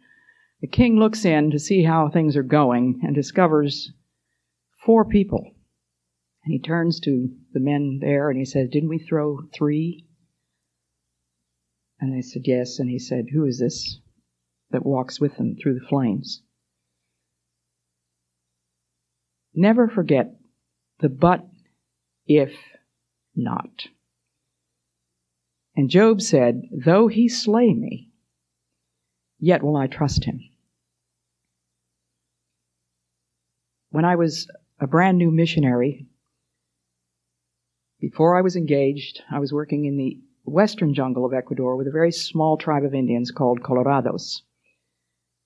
the 0.60 0.66
king 0.68 0.98
looks 0.98 1.24
in 1.24 1.50
to 1.50 1.58
see 1.58 1.84
how 1.84 2.08
things 2.08 2.36
are 2.36 2.42
going 2.42 3.00
and 3.04 3.14
discovers 3.14 3.92
four 4.84 5.04
people. 5.04 5.54
And 6.44 6.52
he 6.52 6.58
turns 6.58 6.98
to 7.00 7.30
the 7.52 7.60
men 7.60 7.98
there 8.00 8.28
and 8.28 8.38
he 8.38 8.44
says, 8.44 8.68
Didn't 8.68 8.88
we 8.88 8.98
throw 8.98 9.42
three? 9.54 10.06
And 12.00 12.12
they 12.12 12.22
said, 12.22 12.42
Yes. 12.44 12.78
And 12.78 12.90
he 12.90 12.98
said, 12.98 13.26
Who 13.32 13.46
is 13.46 13.60
this 13.60 13.98
that 14.70 14.84
walks 14.84 15.20
with 15.20 15.36
them 15.36 15.54
through 15.54 15.74
the 15.74 15.86
flames? 15.86 16.42
Never 19.54 19.86
forget 19.86 20.34
the 20.98 21.08
but 21.08 21.46
if 22.26 22.54
not. 23.36 23.86
And 25.76 25.88
Job 25.88 26.20
said, 26.20 26.62
Though 26.72 27.08
he 27.08 27.28
slay 27.28 27.72
me, 27.72 28.10
yet 29.38 29.62
will 29.62 29.76
I 29.76 29.86
trust 29.86 30.24
him. 30.24 30.40
When 33.90 34.04
I 34.04 34.16
was 34.16 34.48
a 34.80 34.86
brand 34.86 35.18
new 35.18 35.30
missionary, 35.30 36.08
before 38.02 38.36
I 38.36 38.40
was 38.40 38.56
engaged, 38.56 39.22
I 39.30 39.38
was 39.38 39.52
working 39.52 39.84
in 39.84 39.96
the 39.96 40.18
western 40.44 40.92
jungle 40.92 41.24
of 41.24 41.32
Ecuador 41.32 41.76
with 41.76 41.86
a 41.86 41.92
very 41.92 42.10
small 42.10 42.56
tribe 42.56 42.82
of 42.82 42.94
Indians 42.94 43.30
called 43.30 43.62
Colorados. 43.62 44.42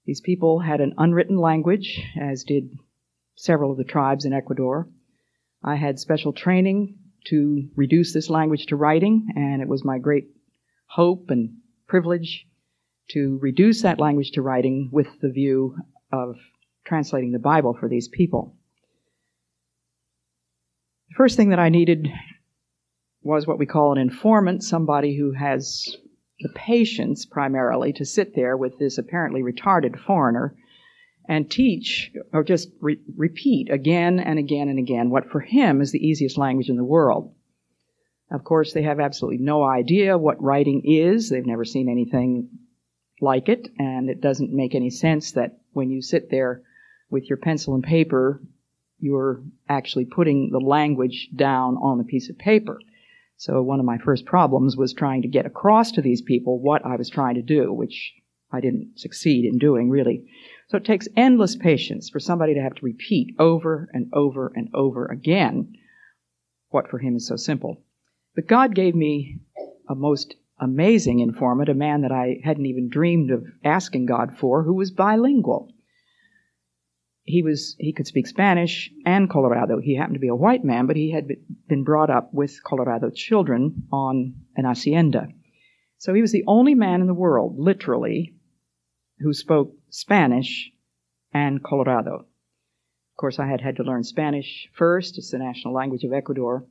These 0.07 0.23
people 0.23 0.61
had 0.61 0.81
an 0.81 0.95
unwritten 0.97 1.37
language, 1.37 2.03
as 2.19 2.45
did 2.45 2.71
several 3.35 3.73
of 3.73 3.77
the 3.77 3.85
tribes 3.85 4.25
in 4.25 4.33
Ecuador. 4.33 4.89
I 5.63 5.75
had 5.75 5.99
special 5.99 6.33
training 6.33 6.97
to 7.27 7.69
reduce 7.77 8.15
this 8.15 8.31
language 8.31 8.65
to 8.67 8.77
writing, 8.77 9.29
and 9.37 9.61
it 9.61 9.69
was 9.69 9.85
my 9.85 9.99
great 9.99 10.29
hope 10.87 11.29
and 11.29 11.59
privilege 11.87 12.47
to 13.11 13.39
reduce 13.43 13.83
that 13.83 14.01
language 14.01 14.31
to 14.31 14.41
writing 14.41 14.89
with 14.91 15.09
the 15.21 15.31
view 15.31 15.77
of 16.11 16.37
translating 16.87 17.33
the 17.33 17.39
Bible 17.39 17.77
for 17.79 17.87
these 17.87 18.09
people. 18.09 18.57
The 21.11 21.17
first 21.17 21.37
thing 21.37 21.51
that 21.51 21.59
I 21.59 21.69
needed 21.69 22.09
was 23.27 23.47
what 23.47 23.59
we 23.59 23.67
call 23.67 23.93
an 23.93 23.99
informant, 23.99 24.63
somebody 24.63 25.17
who 25.17 25.33
has 25.33 25.97
the 26.41 26.49
patience 26.51 27.27
primarily 27.27 27.93
to 27.95 28.05
sit 28.05 28.35
there 28.35 28.57
with 28.57 28.79
this 28.79 28.99
apparently 28.99 29.43
retarded 29.43 29.99
foreigner 29.99 30.55
and 31.29 31.51
teach 31.51 32.13
or 32.33 32.45
just 32.45 32.71
re- 32.81 33.01
repeat 33.17 33.71
again 33.71 34.21
and 34.21 34.39
again 34.39 34.69
and 34.69 34.79
again 34.79 35.11
what 35.11 35.29
for 35.29 35.41
him 35.41 35.81
is 35.81 35.91
the 35.91 36.07
easiest 36.07 36.39
language 36.39 36.69
in 36.69 36.77
the 36.77 36.85
world. 36.85 37.35
Of 38.31 38.45
course, 38.45 38.73
they 38.73 38.83
have 38.83 39.01
absolutely 39.01 39.45
no 39.45 39.65
idea 39.65 40.19
what 40.19 40.43
writing 40.43 40.83
is. 40.85 41.29
They've 41.29 41.47
never 41.47 41.65
seen 41.65 41.89
anything 41.89 42.49
like 43.21 43.49
it, 43.49 43.69
and 43.79 44.11
it 44.11 44.21
doesn't 44.21 44.53
make 44.53 44.75
any 44.75 44.91
sense 44.91 45.33
that 45.33 45.59
when 45.73 45.91
you 45.91 46.03
sit 46.03 46.31
there 46.31 46.63
with 47.09 47.29
your 47.29 47.39
pencil 47.39 47.75
and 47.75 47.85
paper, 47.85 48.43
you're 48.99 49.43
actually 49.69 50.07
putting 50.07 50.51
the 50.51 50.59
language 50.59 51.31
down 51.35 51.77
on 51.77 51.99
the 51.99 52.05
piece 52.05 52.29
of 52.29 52.39
paper. 52.39 52.79
So 53.39 53.63
one 53.63 53.81
of 53.81 53.87
my 53.87 53.99
first 53.99 54.25
problems 54.25 54.77
was 54.77 54.93
trying 54.93 55.23
to 55.23 55.29
get 55.29 55.47
across 55.47 55.93
to 55.93 56.03
these 56.03 56.23
people 56.23 56.59
what 56.59 56.85
I 56.85 56.97
was 56.97 57.11
trying 57.11 57.35
to 57.35 57.43
do, 57.43 57.73
which 57.73 58.15
I 58.51 58.61
didn't 58.61 58.99
succeed 58.99 59.45
in 59.45 59.59
doing 59.59 59.91
really. 59.91 60.25
So 60.69 60.79
it 60.79 60.85
takes 60.85 61.09
endless 61.17 61.55
patience 61.55 62.09
for 62.09 62.19
somebody 62.19 62.55
to 62.55 62.63
have 62.63 62.75
to 62.75 62.85
repeat 62.85 63.35
over 63.39 63.89
and 63.93 64.09
over 64.13 64.53
and 64.55 64.69
over 64.75 65.07
again 65.07 65.75
what 66.71 66.89
for 66.89 66.99
him 66.99 67.17
is 67.17 67.27
so 67.27 67.37
simple. 67.37 67.83
But 68.35 68.49
God 68.49 68.75
gave 68.75 68.95
me 68.95 69.41
a 69.89 69.95
most 69.95 70.35
amazing 70.59 71.21
informant, 71.21 71.69
a 71.69 71.75
man 71.75 72.03
that 72.03 72.13
I 72.13 72.41
hadn't 72.43 72.67
even 72.67 72.89
dreamed 72.89 73.31
of 73.31 73.45
asking 73.65 74.07
God 74.07 74.37
for, 74.39 74.63
who 74.63 74.75
was 74.75 74.91
bilingual. 74.91 75.73
He 77.27 77.43
was 77.43 77.75
he 77.79 77.93
could 77.93 78.07
speak 78.07 78.29
Spanish 78.29 78.91
and 79.05 79.29
Colorado. 79.29 79.81
He 79.81 79.97
happened 79.97 80.15
to 80.15 80.21
be 80.21 80.29
a 80.29 80.35
white 80.35 80.65
man, 80.65 80.87
but 80.87 80.95
he 80.95 81.11
had 81.11 81.27
been 81.69 81.83
brought 81.83 82.09
up 82.09 82.33
with 82.33 82.63
Colorado 82.63 83.11
children 83.11 83.89
on 83.93 84.35
an 84.55 84.65
hacienda. 84.65 85.29
So 85.99 86.15
he 86.15 86.21
was 86.21 86.31
the 86.31 86.45
only 86.47 86.77
man 86.77 87.01
in 87.01 87.09
the 87.09 87.15
world, 87.15 87.59
literally, 87.59 88.37
who 89.19 89.33
spoke 89.33 89.75
Spanish 89.91 90.71
and 91.33 91.65
Colorado. 91.65 92.27
Of 93.17 93.17
course, 93.19 93.41
I 93.41 93.49
had 93.49 93.61
had 93.61 93.77
to 93.77 93.83
learn 93.83 94.05
Spanish 94.05 94.69
first. 94.75 95.19
It's 95.19 95.33
the 95.33 95.39
national 95.39 95.75
language 95.75 96.05
of 96.05 96.13
Ecuador. 96.13 96.65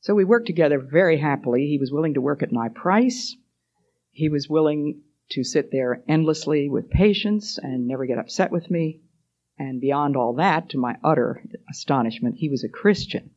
So 0.00 0.14
we 0.14 0.24
worked 0.24 0.46
together 0.46 0.78
very 0.78 1.18
happily. 1.18 1.66
He 1.66 1.78
was 1.78 1.90
willing 1.90 2.14
to 2.14 2.20
work 2.20 2.42
at 2.42 2.52
my 2.52 2.68
price. 2.68 3.36
He 4.12 4.28
was 4.28 4.48
willing 4.48 5.00
to 5.32 5.44
sit 5.44 5.70
there 5.70 6.02
endlessly 6.08 6.68
with 6.68 6.90
patience 6.90 7.58
and 7.58 7.86
never 7.86 8.06
get 8.06 8.18
upset 8.18 8.52
with 8.52 8.70
me. 8.70 9.00
And 9.58 9.80
beyond 9.80 10.16
all 10.16 10.34
that, 10.34 10.68
to 10.70 10.78
my 10.78 10.96
utter 11.02 11.42
astonishment, 11.70 12.36
he 12.36 12.48
was 12.48 12.64
a 12.64 12.68
Christian. 12.68 13.30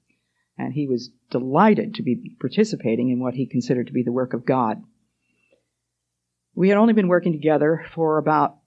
And 0.58 0.73
he 0.73 0.88
was 0.88 1.12
delighted 1.29 1.95
to 1.95 2.03
be 2.03 2.36
participating 2.39 3.10
in 3.10 3.19
what 3.19 3.34
he 3.34 3.45
considered 3.45 3.88
to 3.88 3.93
be 3.93 4.03
the 4.03 4.12
work 4.12 4.34
of 4.34 4.45
God. 4.45 4.84
We 6.53 6.69
had 6.69 6.77
only 6.77 6.93
been 6.93 7.10
working 7.10 7.34
together 7.34 7.86
for 7.93 8.17
about 8.17 8.58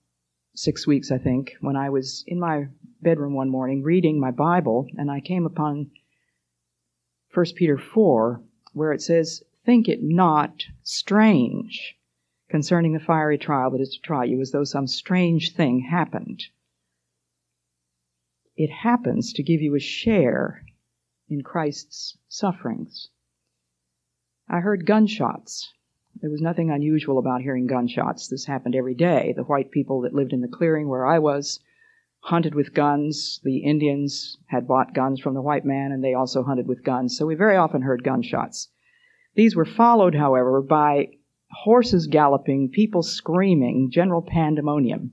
six 0.55 0.85
weeks, 0.85 1.11
I 1.11 1.17
think, 1.17 1.53
when 1.61 1.75
I 1.75 1.89
was 1.89 2.23
in 2.27 2.39
my 2.39 2.65
bedroom 3.01 3.33
one 3.33 3.49
morning 3.49 3.81
reading 3.81 4.19
my 4.19 4.31
Bible, 4.31 4.87
and 4.97 5.09
I 5.09 5.19
came 5.19 5.45
upon 5.45 5.91
1 7.33 7.45
Peter 7.55 7.77
4, 7.77 8.43
where 8.73 8.91
it 8.91 9.01
says, 9.01 9.43
Think 9.65 9.87
it 9.87 9.99
not 10.01 10.63
strange 10.83 11.95
concerning 12.49 12.93
the 12.93 12.99
fiery 12.99 13.37
trial 13.37 13.71
that 13.71 13.81
is 13.81 13.93
to 13.95 14.01
try 14.01 14.23
you, 14.23 14.41
as 14.41 14.51
though 14.51 14.63
some 14.63 14.87
strange 14.87 15.53
thing 15.53 15.81
happened. 15.81 16.43
It 18.57 18.69
happens 18.69 19.31
to 19.33 19.43
give 19.43 19.61
you 19.61 19.75
a 19.75 19.79
share 19.79 20.65
in 21.29 21.43
Christ's 21.43 22.17
sufferings. 22.27 23.09
I 24.49 24.59
heard 24.59 24.85
gunshots 24.85 25.71
there 26.21 26.29
was 26.29 26.41
nothing 26.41 26.69
unusual 26.69 27.17
about 27.17 27.41
hearing 27.41 27.65
gunshots. 27.65 28.27
This 28.27 28.45
happened 28.45 28.75
every 28.75 28.93
day. 28.93 29.33
The 29.35 29.43
white 29.43 29.71
people 29.71 30.01
that 30.01 30.13
lived 30.13 30.33
in 30.33 30.41
the 30.41 30.49
clearing 30.49 30.89
where 30.89 31.05
I 31.05 31.19
was 31.19 31.61
hunted 32.21 32.53
with 32.55 32.73
guns. 32.73 33.39
The 33.43 33.59
Indians 33.59 34.37
had 34.47 34.67
bought 34.67 34.93
guns 34.93 35.21
from 35.21 35.33
the 35.33 35.41
white 35.41 35.63
man, 35.63 35.91
and 35.91 36.03
they 36.03 36.13
also 36.13 36.43
hunted 36.43 36.67
with 36.67 36.83
guns. 36.83 37.17
So 37.17 37.25
we 37.25 37.35
very 37.35 37.55
often 37.55 37.83
heard 37.83 38.03
gunshots. 38.03 38.69
These 39.35 39.55
were 39.55 39.65
followed, 39.65 40.15
however, 40.15 40.61
by 40.61 41.11
horses 41.51 42.07
galloping, 42.07 42.69
people 42.69 43.03
screaming, 43.03 43.89
general 43.91 44.21
pandemonium. 44.21 45.11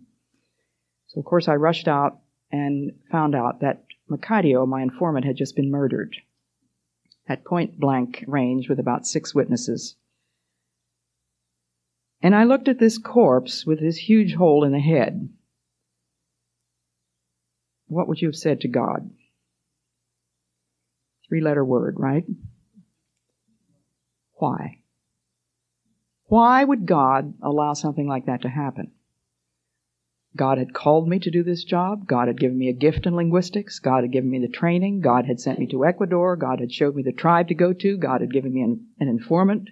So, 1.08 1.20
of 1.20 1.24
course, 1.24 1.48
I 1.48 1.54
rushed 1.54 1.88
out 1.88 2.18
and 2.52 2.92
found 3.10 3.34
out 3.34 3.60
that 3.60 3.84
Macario, 4.10 4.66
my 4.66 4.82
informant, 4.82 5.26
had 5.26 5.36
just 5.36 5.56
been 5.56 5.70
murdered 5.70 6.14
at 7.28 7.44
point 7.44 7.78
blank 7.78 8.24
range 8.26 8.68
with 8.68 8.78
about 8.78 9.06
six 9.06 9.34
witnesses. 9.34 9.96
And 12.22 12.34
I 12.34 12.44
looked 12.44 12.68
at 12.68 12.78
this 12.78 12.98
corpse 12.98 13.66
with 13.66 13.80
this 13.80 13.96
huge 13.96 14.34
hole 14.34 14.64
in 14.64 14.72
the 14.72 14.80
head. 14.80 15.28
What 17.88 18.08
would 18.08 18.20
you 18.20 18.28
have 18.28 18.36
said 18.36 18.60
to 18.60 18.68
God? 18.68 19.10
Three 21.28 21.40
letter 21.40 21.64
word, 21.64 21.96
right? 21.98 22.24
Why? 24.34 24.80
Why 26.28 26.64
would 26.64 26.86
God 26.86 27.34
allow 27.42 27.72
something 27.74 28.08
like 28.08 28.26
that 28.26 28.42
to 28.42 28.48
happen? 28.48 28.92
God 30.36 30.58
had 30.58 30.74
called 30.74 31.08
me 31.08 31.18
to 31.20 31.30
do 31.30 31.42
this 31.42 31.64
job. 31.64 32.06
God 32.06 32.28
had 32.28 32.38
given 32.38 32.58
me 32.58 32.68
a 32.68 32.74
gift 32.74 33.06
in 33.06 33.16
linguistics. 33.16 33.78
God 33.78 34.02
had 34.02 34.12
given 34.12 34.30
me 34.30 34.38
the 34.38 34.48
training. 34.48 35.00
God 35.00 35.24
had 35.24 35.40
sent 35.40 35.58
me 35.58 35.66
to 35.68 35.86
Ecuador. 35.86 36.36
God 36.36 36.60
had 36.60 36.72
showed 36.72 36.94
me 36.94 37.02
the 37.02 37.12
tribe 37.12 37.48
to 37.48 37.54
go 37.54 37.72
to. 37.72 37.96
God 37.96 38.20
had 38.20 38.32
given 38.32 38.52
me 38.52 38.60
an, 38.60 38.86
an 39.00 39.08
informant 39.08 39.70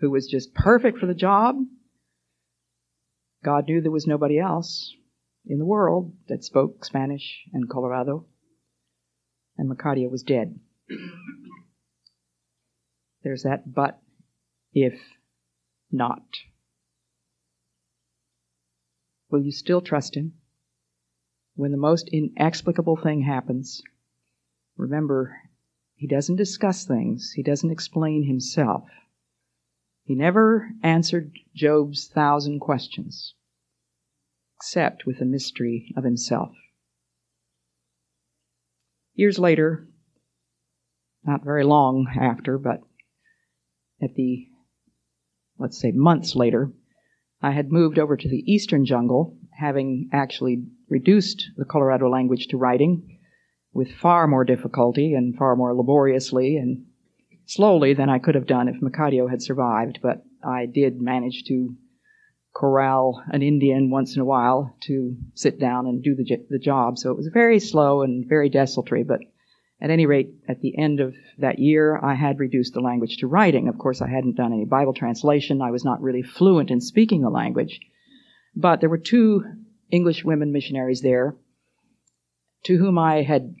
who 0.00 0.10
was 0.10 0.26
just 0.26 0.54
perfect 0.54 0.98
for 0.98 1.06
the 1.06 1.14
job. 1.14 1.56
God 3.44 3.66
knew 3.66 3.80
there 3.80 3.90
was 3.90 4.06
nobody 4.06 4.38
else 4.38 4.94
in 5.46 5.58
the 5.58 5.66
world 5.66 6.14
that 6.28 6.44
spoke 6.44 6.84
Spanish 6.84 7.44
and 7.52 7.68
Colorado, 7.68 8.26
and 9.56 9.68
Macario 9.68 10.10
was 10.10 10.22
dead. 10.22 10.58
There's 13.22 13.42
that 13.42 13.74
but 13.74 14.00
if 14.72 14.94
not. 15.90 16.22
Will 19.30 19.42
you 19.42 19.52
still 19.52 19.80
trust 19.80 20.16
him? 20.16 20.34
When 21.54 21.72
the 21.72 21.76
most 21.76 22.08
inexplicable 22.08 22.96
thing 22.96 23.22
happens, 23.22 23.82
remember, 24.76 25.36
he 25.96 26.06
doesn't 26.06 26.36
discuss 26.36 26.86
things, 26.86 27.32
he 27.34 27.42
doesn't 27.42 27.70
explain 27.70 28.24
himself. 28.24 28.84
He 30.04 30.14
never 30.14 30.70
answered 30.82 31.32
Job's 31.54 32.08
thousand 32.08 32.60
questions, 32.60 33.34
except 34.56 35.04
with 35.04 35.18
the 35.18 35.24
mystery 35.24 35.92
of 35.96 36.04
himself. 36.04 36.52
Years 39.14 39.38
later, 39.38 39.88
not 41.24 41.44
very 41.44 41.64
long 41.64 42.06
after, 42.18 42.56
but 42.56 42.80
at 44.00 44.14
the, 44.14 44.46
let's 45.58 45.80
say, 45.80 45.92
months 45.92 46.34
later, 46.36 46.72
I 47.40 47.52
had 47.52 47.72
moved 47.72 47.98
over 47.98 48.16
to 48.16 48.28
the 48.28 48.52
eastern 48.52 48.84
jungle, 48.84 49.36
having 49.52 50.08
actually 50.12 50.64
reduced 50.88 51.50
the 51.56 51.64
Colorado 51.64 52.08
language 52.08 52.48
to 52.48 52.56
writing 52.56 53.18
with 53.72 53.92
far 53.92 54.26
more 54.26 54.44
difficulty 54.44 55.14
and 55.14 55.36
far 55.36 55.54
more 55.54 55.74
laboriously 55.74 56.56
and 56.56 56.86
slowly 57.46 57.94
than 57.94 58.08
I 58.08 58.18
could 58.18 58.34
have 58.34 58.46
done 58.46 58.68
if 58.68 58.80
Macario 58.80 59.28
had 59.28 59.42
survived, 59.42 60.00
but 60.02 60.24
I 60.44 60.66
did 60.66 61.00
manage 61.00 61.44
to 61.48 61.74
corral 62.54 63.22
an 63.28 63.42
Indian 63.42 63.90
once 63.90 64.16
in 64.16 64.22
a 64.22 64.24
while 64.24 64.74
to 64.82 65.16
sit 65.34 65.60
down 65.60 65.86
and 65.86 66.02
do 66.02 66.14
the, 66.14 66.24
the 66.50 66.58
job. 66.58 66.98
So 66.98 67.10
it 67.10 67.16
was 67.16 67.30
very 67.32 67.60
slow 67.60 68.02
and 68.02 68.28
very 68.28 68.48
desultory, 68.48 69.04
but 69.04 69.20
at 69.80 69.90
any 69.90 70.06
rate, 70.06 70.30
at 70.48 70.60
the 70.60 70.76
end 70.76 70.98
of 71.00 71.14
that 71.38 71.58
year, 71.58 71.98
I 72.02 72.14
had 72.14 72.40
reduced 72.40 72.74
the 72.74 72.80
language 72.80 73.18
to 73.18 73.28
writing. 73.28 73.68
Of 73.68 73.78
course, 73.78 74.02
I 74.02 74.08
hadn't 74.08 74.36
done 74.36 74.52
any 74.52 74.64
Bible 74.64 74.92
translation. 74.92 75.62
I 75.62 75.70
was 75.70 75.84
not 75.84 76.02
really 76.02 76.22
fluent 76.22 76.70
in 76.70 76.80
speaking 76.80 77.22
the 77.22 77.30
language. 77.30 77.80
But 78.56 78.80
there 78.80 78.90
were 78.90 78.98
two 78.98 79.44
English 79.90 80.24
women 80.24 80.52
missionaries 80.52 81.00
there 81.00 81.36
to 82.64 82.76
whom 82.76 82.98
I 82.98 83.22
had 83.22 83.54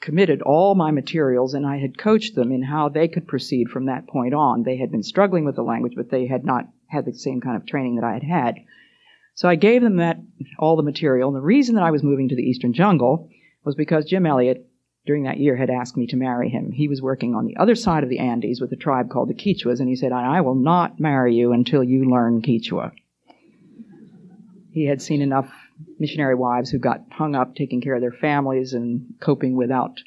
committed 0.00 0.42
all 0.42 0.74
my 0.74 0.90
materials 0.90 1.54
and 1.54 1.66
I 1.66 1.78
had 1.78 1.98
coached 1.98 2.34
them 2.34 2.52
in 2.52 2.62
how 2.62 2.88
they 2.88 3.08
could 3.08 3.28
proceed 3.28 3.68
from 3.68 3.86
that 3.86 4.06
point 4.06 4.34
on. 4.34 4.62
They 4.62 4.76
had 4.76 4.90
been 4.90 5.02
struggling 5.02 5.44
with 5.44 5.56
the 5.56 5.62
language, 5.62 5.92
but 5.96 6.10
they 6.10 6.26
had 6.26 6.44
not 6.44 6.64
had 6.86 7.04
the 7.04 7.12
same 7.12 7.40
kind 7.40 7.56
of 7.56 7.66
training 7.66 7.96
that 7.96 8.04
I 8.04 8.14
had 8.14 8.22
had. 8.22 8.56
So 9.34 9.48
I 9.48 9.54
gave 9.54 9.82
them 9.82 9.96
that 9.96 10.18
all 10.58 10.76
the 10.76 10.82
material. 10.82 11.28
And 11.28 11.36
the 11.36 11.42
reason 11.42 11.74
that 11.76 11.84
I 11.84 11.90
was 11.90 12.02
moving 12.02 12.28
to 12.28 12.36
the 12.36 12.42
Eastern 12.42 12.72
Jungle 12.72 13.28
was 13.64 13.74
because 13.74 14.04
Jim 14.06 14.26
Elliot, 14.26 14.66
during 15.06 15.22
that 15.24 15.38
year, 15.38 15.56
had 15.56 15.70
asked 15.70 15.96
me 15.96 16.06
to 16.08 16.16
marry 16.16 16.48
him. 16.48 16.72
He 16.72 16.88
was 16.88 17.00
working 17.00 17.34
on 17.34 17.46
the 17.46 17.56
other 17.56 17.74
side 17.74 18.02
of 18.02 18.10
the 18.10 18.18
Andes 18.18 18.60
with 18.60 18.72
a 18.72 18.76
tribe 18.76 19.10
called 19.10 19.28
the 19.28 19.34
Quichuas, 19.34 19.80
and 19.80 19.88
he 19.88 19.96
said, 19.96 20.12
I 20.12 20.40
will 20.40 20.54
not 20.54 21.00
marry 21.00 21.34
you 21.34 21.52
until 21.52 21.82
you 21.82 22.10
learn 22.10 22.42
Quichua. 22.42 22.92
He 24.72 24.86
had 24.86 25.02
seen 25.02 25.22
enough 25.22 25.50
missionary 25.98 26.34
wives 26.34 26.70
who 26.70 26.78
got 26.78 27.00
hung 27.10 27.34
up 27.34 27.54
taking 27.54 27.80
care 27.80 27.94
of 27.94 28.00
their 28.00 28.12
families 28.12 28.74
and 28.74 29.14
coping 29.20 29.56
without 29.56 29.98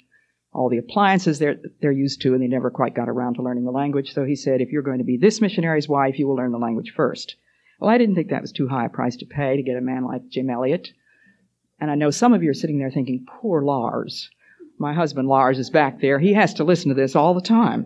all 0.54 0.70
the 0.70 0.78
appliances 0.78 1.40
they're, 1.40 1.58
they're 1.82 1.92
used 1.92 2.22
to, 2.22 2.34
and 2.34 2.42
they 2.42 2.48
never 2.48 2.70
quite 2.70 2.94
got 2.94 3.10
around 3.10 3.34
to 3.34 3.42
learning 3.42 3.66
the 3.66 3.72
language. 3.72 4.14
So 4.14 4.24
he 4.24 4.36
said, 4.36 4.62
if 4.62 4.70
you're 4.70 4.84
going 4.84 5.00
to 5.00 5.04
be 5.04 5.18
this 5.18 5.42
missionary's 5.42 5.90
wife, 5.90 6.20
you 6.20 6.28
will 6.28 6.36
learn 6.36 6.52
the 6.52 6.60
language 6.60 6.94
first. 6.96 7.36
Well, 7.80 7.90
I 7.90 7.98
didn't 7.98 8.16
think 8.16 8.30
that 8.30 8.44
was 8.44 8.52
too 8.52 8.68
high 8.68 8.86
a 8.86 8.90
price 8.90 9.16
to 9.18 9.26
pay 9.26 9.58
to 9.58 9.64
get 9.64 9.76
a 9.76 9.82
man 9.82 10.06
like 10.06 10.30
Jim 10.30 10.50
Elliot. 10.50 10.90
And 11.80 11.90
I 11.90 11.96
know 11.96 12.12
some 12.12 12.34
of 12.34 12.44
you 12.44 12.52
are 12.52 12.54
sitting 12.54 12.78
there 12.78 12.92
thinking, 12.92 13.26
poor 13.28 13.64
Lars. 13.64 14.30
My 14.78 14.94
husband 14.94 15.28
Lars 15.28 15.60
is 15.60 15.70
back 15.70 16.02
there. 16.02 16.20
He 16.20 16.34
has 16.34 16.54
to 16.56 16.64
listen 16.64 16.90
to 16.90 16.96
this 16.96 17.16
all 17.16 17.34
the 17.34 17.42
time. 17.42 17.86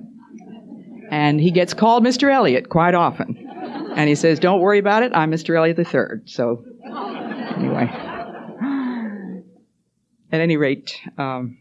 And 1.09 1.39
he 1.39 1.51
gets 1.51 1.73
called 1.73 2.03
Mr. 2.03 2.31
Elliot 2.31 2.69
quite 2.69 2.95
often. 2.95 3.45
And 3.95 4.09
he 4.09 4.15
says, 4.15 4.39
don't 4.39 4.61
worry 4.61 4.79
about 4.79 5.03
it. 5.03 5.11
I'm 5.15 5.31
Mr. 5.31 5.57
Elliot 5.57 5.79
III. 5.79 6.21
So 6.25 6.63
anyway. 7.55 7.89
At 10.31 10.41
any 10.41 10.57
rate, 10.57 10.99
um, 11.17 11.57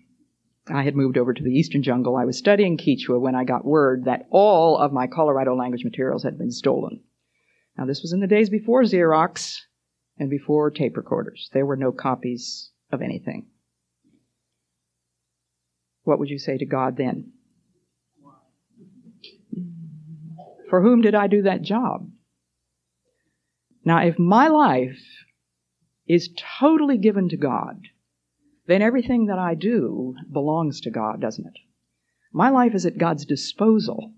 I 0.68 0.82
had 0.82 0.96
moved 0.96 1.16
over 1.16 1.32
to 1.32 1.42
the 1.42 1.50
eastern 1.50 1.82
jungle. 1.82 2.16
I 2.16 2.24
was 2.24 2.36
studying 2.36 2.76
Quechua 2.76 3.20
when 3.20 3.34
I 3.34 3.44
got 3.44 3.64
word 3.64 4.04
that 4.06 4.26
all 4.30 4.76
of 4.76 4.92
my 4.92 5.06
Colorado 5.06 5.54
language 5.54 5.84
materials 5.84 6.24
had 6.24 6.36
been 6.38 6.50
stolen. 6.50 7.02
Now, 7.78 7.86
this 7.86 8.02
was 8.02 8.12
in 8.12 8.20
the 8.20 8.26
days 8.26 8.50
before 8.50 8.82
Xerox 8.82 9.58
and 10.18 10.30
before 10.30 10.70
tape 10.70 10.96
recorders. 10.96 11.50
There 11.52 11.66
were 11.66 11.76
no 11.76 11.92
copies 11.92 12.70
of 12.90 13.02
anything. 13.02 13.46
What 16.06 16.20
would 16.20 16.30
you 16.30 16.38
say 16.38 16.56
to 16.56 16.64
God 16.64 16.96
then? 16.96 17.32
For 20.70 20.80
whom 20.80 21.00
did 21.00 21.16
I 21.16 21.26
do 21.26 21.42
that 21.42 21.62
job? 21.62 22.08
Now, 23.84 24.04
if 24.04 24.16
my 24.16 24.46
life 24.46 25.02
is 26.06 26.30
totally 26.60 26.96
given 26.96 27.28
to 27.30 27.36
God, 27.36 27.80
then 28.68 28.82
everything 28.82 29.26
that 29.26 29.40
I 29.40 29.56
do 29.56 30.14
belongs 30.32 30.80
to 30.82 30.92
God, 30.92 31.20
doesn't 31.20 31.44
it? 31.44 31.58
My 32.32 32.50
life 32.50 32.76
is 32.76 32.86
at 32.86 32.98
God's 32.98 33.24
disposal. 33.24 34.14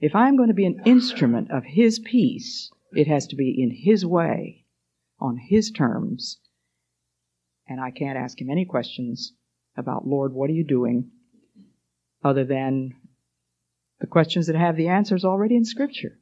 If 0.00 0.14
I'm 0.14 0.38
going 0.38 0.48
to 0.48 0.54
be 0.54 0.64
an 0.64 0.80
instrument 0.86 1.50
of 1.50 1.64
His 1.66 1.98
peace, 1.98 2.70
it 2.92 3.08
has 3.08 3.26
to 3.26 3.36
be 3.36 3.54
in 3.62 3.84
His 3.84 4.06
way, 4.06 4.64
on 5.20 5.36
His 5.36 5.70
terms, 5.70 6.38
and 7.66 7.78
I 7.78 7.90
can't 7.90 8.16
ask 8.16 8.40
Him 8.40 8.48
any 8.48 8.64
questions 8.64 9.34
about, 9.78 10.06
Lord, 10.06 10.32
what 10.32 10.50
are 10.50 10.54
you 10.54 10.64
doing? 10.64 11.10
Other 12.24 12.44
than 12.44 12.94
the 14.00 14.06
questions 14.06 14.46
that 14.46 14.56
have 14.56 14.76
the 14.76 14.88
answers 14.88 15.24
already 15.24 15.56
in 15.56 15.64
Scripture. 15.64 16.18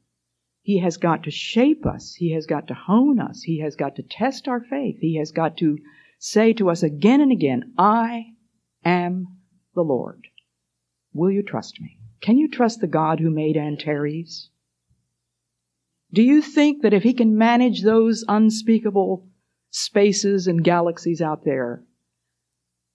He 0.62 0.81
has 0.81 0.97
got 0.97 1.23
to 1.25 1.31
shape 1.31 1.87
us. 1.87 2.14
He 2.14 2.33
has 2.33 2.47
got 2.47 2.69
to 2.69 2.75
hone 2.75 3.21
us. 3.21 3.42
He 3.42 3.61
has 3.61 3.77
got 3.77 3.97
to 3.97 4.03
test 4.03 4.49
our 4.49 4.61
faith. 4.61 4.97
He 5.01 5.16
has 5.19 5.31
got 5.31 5.57
to 5.59 5.79
say 6.19 6.53
to 6.55 6.71
us 6.71 6.83
again 6.83 7.21
and 7.21 7.31
again, 7.31 7.75
I 7.79 8.33
am 8.85 9.27
the 9.75 9.83
Lord. 9.83 10.27
Will 11.12 11.31
you 11.31 11.42
trust 11.42 11.81
me? 11.81 11.99
Can 12.21 12.38
you 12.38 12.49
trust 12.49 12.81
the 12.81 12.87
God 12.87 13.21
who 13.21 13.31
made 13.31 13.57
Antares? 13.57 14.51
Do 16.12 16.23
you 16.23 16.42
think 16.42 16.83
that 16.83 16.95
if 16.95 17.03
he 17.03 17.14
can 17.14 17.37
manage 17.38 17.83
those 17.83 18.25
unspeakable 18.27 19.29
spaces 19.71 20.47
and 20.47 20.64
galaxies 20.64 21.21
out 21.21 21.45
there, 21.45 21.85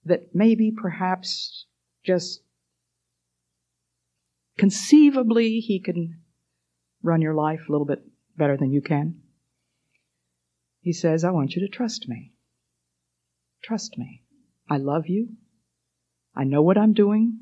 that 0.04 0.34
maybe 0.34 0.72
perhaps 0.76 1.66
just 2.04 2.42
conceivably 4.58 5.60
he 5.60 5.80
can 5.80 6.20
run 7.02 7.20
your 7.20 7.34
life 7.34 7.60
a 7.68 7.72
little 7.72 7.86
bit 7.86 8.02
better 8.36 8.56
than 8.56 8.72
you 8.72 8.80
can. 8.80 9.20
He 10.80 10.92
says, 10.92 11.24
I 11.24 11.30
want 11.30 11.54
you 11.54 11.62
to 11.62 11.68
trust 11.68 12.08
me. 12.08 12.32
Trust 13.62 13.96
me. 13.96 14.24
I 14.68 14.78
love 14.78 15.06
you. 15.06 15.28
I 16.34 16.44
know 16.44 16.62
what 16.62 16.78
I'm 16.78 16.92
doing. 16.92 17.38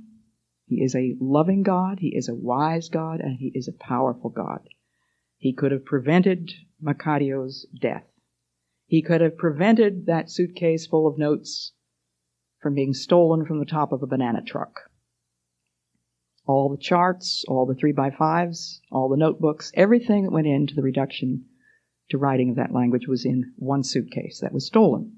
He 0.66 0.82
is 0.82 0.94
a 0.94 1.16
loving 1.20 1.62
God. 1.62 1.98
He 2.00 2.14
is 2.14 2.28
a 2.28 2.34
wise 2.34 2.88
God 2.88 3.20
and 3.20 3.36
he 3.38 3.50
is 3.54 3.68
a 3.68 3.84
powerful 3.84 4.30
God. 4.30 4.68
He 5.36 5.54
could 5.54 5.72
have 5.72 5.84
prevented 5.84 6.52
Macario's 6.80 7.66
death. 7.80 8.04
He 8.86 9.02
could 9.02 9.20
have 9.20 9.38
prevented 9.38 10.06
that 10.06 10.30
suitcase 10.30 10.86
full 10.86 11.06
of 11.06 11.18
notes 11.18 11.72
from 12.60 12.74
being 12.74 12.94
stolen 12.94 13.44
from 13.44 13.58
the 13.58 13.64
top 13.64 13.92
of 13.92 14.02
a 14.02 14.06
banana 14.06 14.42
truck 14.42 14.90
all 16.50 16.68
the 16.68 16.82
charts, 16.82 17.44
all 17.46 17.64
the 17.64 17.74
three 17.74 17.92
by 17.92 18.10
fives, 18.10 18.80
all 18.90 19.08
the 19.08 19.16
notebooks, 19.16 19.70
everything 19.74 20.24
that 20.24 20.32
went 20.32 20.48
into 20.48 20.74
the 20.74 20.82
reduction 20.82 21.44
to 22.10 22.18
writing 22.18 22.50
of 22.50 22.56
that 22.56 22.72
language 22.72 23.06
was 23.06 23.24
in 23.24 23.52
one 23.56 23.84
suitcase 23.84 24.40
that 24.40 24.52
was 24.52 24.66
stolen. 24.66 25.16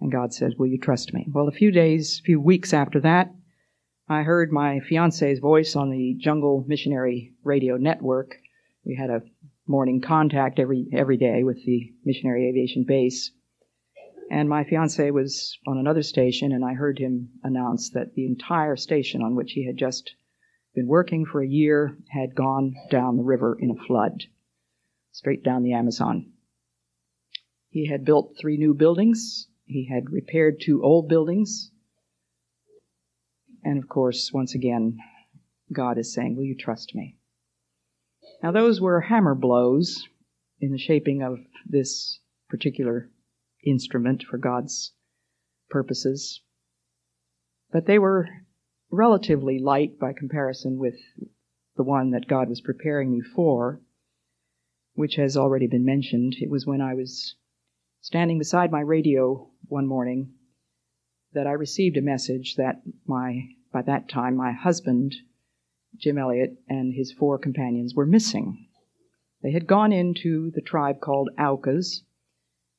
And 0.00 0.12
God 0.12 0.34
says, 0.34 0.54
Will 0.58 0.66
you 0.66 0.78
trust 0.78 1.14
me? 1.14 1.26
Well, 1.32 1.48
a 1.48 1.52
few 1.52 1.70
days, 1.70 2.20
a 2.20 2.22
few 2.22 2.38
weeks 2.38 2.74
after 2.74 3.00
that, 3.00 3.34
I 4.08 4.22
heard 4.22 4.52
my 4.52 4.80
fiance's 4.80 5.38
voice 5.38 5.74
on 5.74 5.90
the 5.90 6.14
Jungle 6.20 6.64
Missionary 6.68 7.32
Radio 7.42 7.76
Network. 7.76 8.36
We 8.84 8.96
had 8.96 9.10
a 9.10 9.22
morning 9.66 10.00
contact 10.00 10.58
every 10.58 10.86
every 10.92 11.16
day 11.16 11.42
with 11.42 11.64
the 11.64 11.92
missionary 12.04 12.48
aviation 12.48 12.84
base. 12.86 13.32
And 14.30 14.48
my 14.48 14.64
fiance 14.64 15.10
was 15.10 15.58
on 15.66 15.78
another 15.78 16.02
station, 16.02 16.52
and 16.52 16.64
I 16.64 16.74
heard 16.74 16.98
him 16.98 17.30
announce 17.44 17.90
that 17.90 18.14
the 18.14 18.26
entire 18.26 18.76
station 18.76 19.22
on 19.22 19.36
which 19.36 19.52
he 19.52 19.66
had 19.66 19.76
just 19.76 20.14
been 20.74 20.86
working 20.86 21.24
for 21.24 21.40
a 21.40 21.48
year 21.48 21.96
had 22.10 22.34
gone 22.34 22.74
down 22.90 23.16
the 23.16 23.22
river 23.22 23.56
in 23.58 23.70
a 23.70 23.86
flood, 23.86 24.24
straight 25.12 25.42
down 25.42 25.62
the 25.62 25.72
Amazon. 25.72 26.32
He 27.68 27.86
had 27.86 28.04
built 28.04 28.36
three 28.38 28.56
new 28.56 28.74
buildings, 28.74 29.48
he 29.64 29.86
had 29.86 30.10
repaired 30.10 30.60
two 30.60 30.82
old 30.82 31.08
buildings, 31.08 31.70
and 33.62 33.82
of 33.82 33.88
course, 33.88 34.32
once 34.32 34.54
again, 34.54 34.98
God 35.72 35.98
is 35.98 36.12
saying, 36.12 36.36
Will 36.36 36.44
you 36.44 36.54
trust 36.54 36.94
me? 36.94 37.16
Now, 38.42 38.52
those 38.52 38.80
were 38.80 39.00
hammer 39.00 39.34
blows 39.34 40.08
in 40.60 40.72
the 40.72 40.78
shaping 40.78 41.22
of 41.22 41.38
this 41.66 42.20
particular 42.48 43.10
instrument 43.66 44.22
for 44.22 44.38
God's 44.38 44.92
purposes. 45.68 46.40
But 47.72 47.86
they 47.86 47.98
were 47.98 48.28
relatively 48.90 49.58
light 49.58 49.98
by 49.98 50.12
comparison 50.12 50.78
with 50.78 50.94
the 51.76 51.82
one 51.82 52.10
that 52.12 52.28
God 52.28 52.48
was 52.48 52.60
preparing 52.60 53.12
me 53.12 53.20
for, 53.20 53.80
which 54.94 55.16
has 55.16 55.36
already 55.36 55.66
been 55.66 55.84
mentioned. 55.84 56.36
It 56.40 56.50
was 56.50 56.66
when 56.66 56.80
I 56.80 56.94
was 56.94 57.34
standing 58.00 58.38
beside 58.38 58.70
my 58.70 58.80
radio 58.80 59.50
one 59.68 59.86
morning 59.86 60.32
that 61.32 61.46
I 61.46 61.52
received 61.52 61.96
a 61.96 62.02
message 62.02 62.54
that 62.56 62.80
my, 63.06 63.48
by 63.72 63.82
that 63.82 64.08
time, 64.08 64.36
my 64.36 64.52
husband, 64.52 65.14
Jim 65.98 66.16
Elliot, 66.16 66.56
and 66.68 66.94
his 66.94 67.12
four 67.12 67.36
companions 67.38 67.94
were 67.94 68.06
missing. 68.06 68.68
They 69.42 69.50
had 69.50 69.66
gone 69.66 69.92
into 69.92 70.50
the 70.52 70.62
tribe 70.62 71.00
called 71.00 71.30
Aucas, 71.38 72.04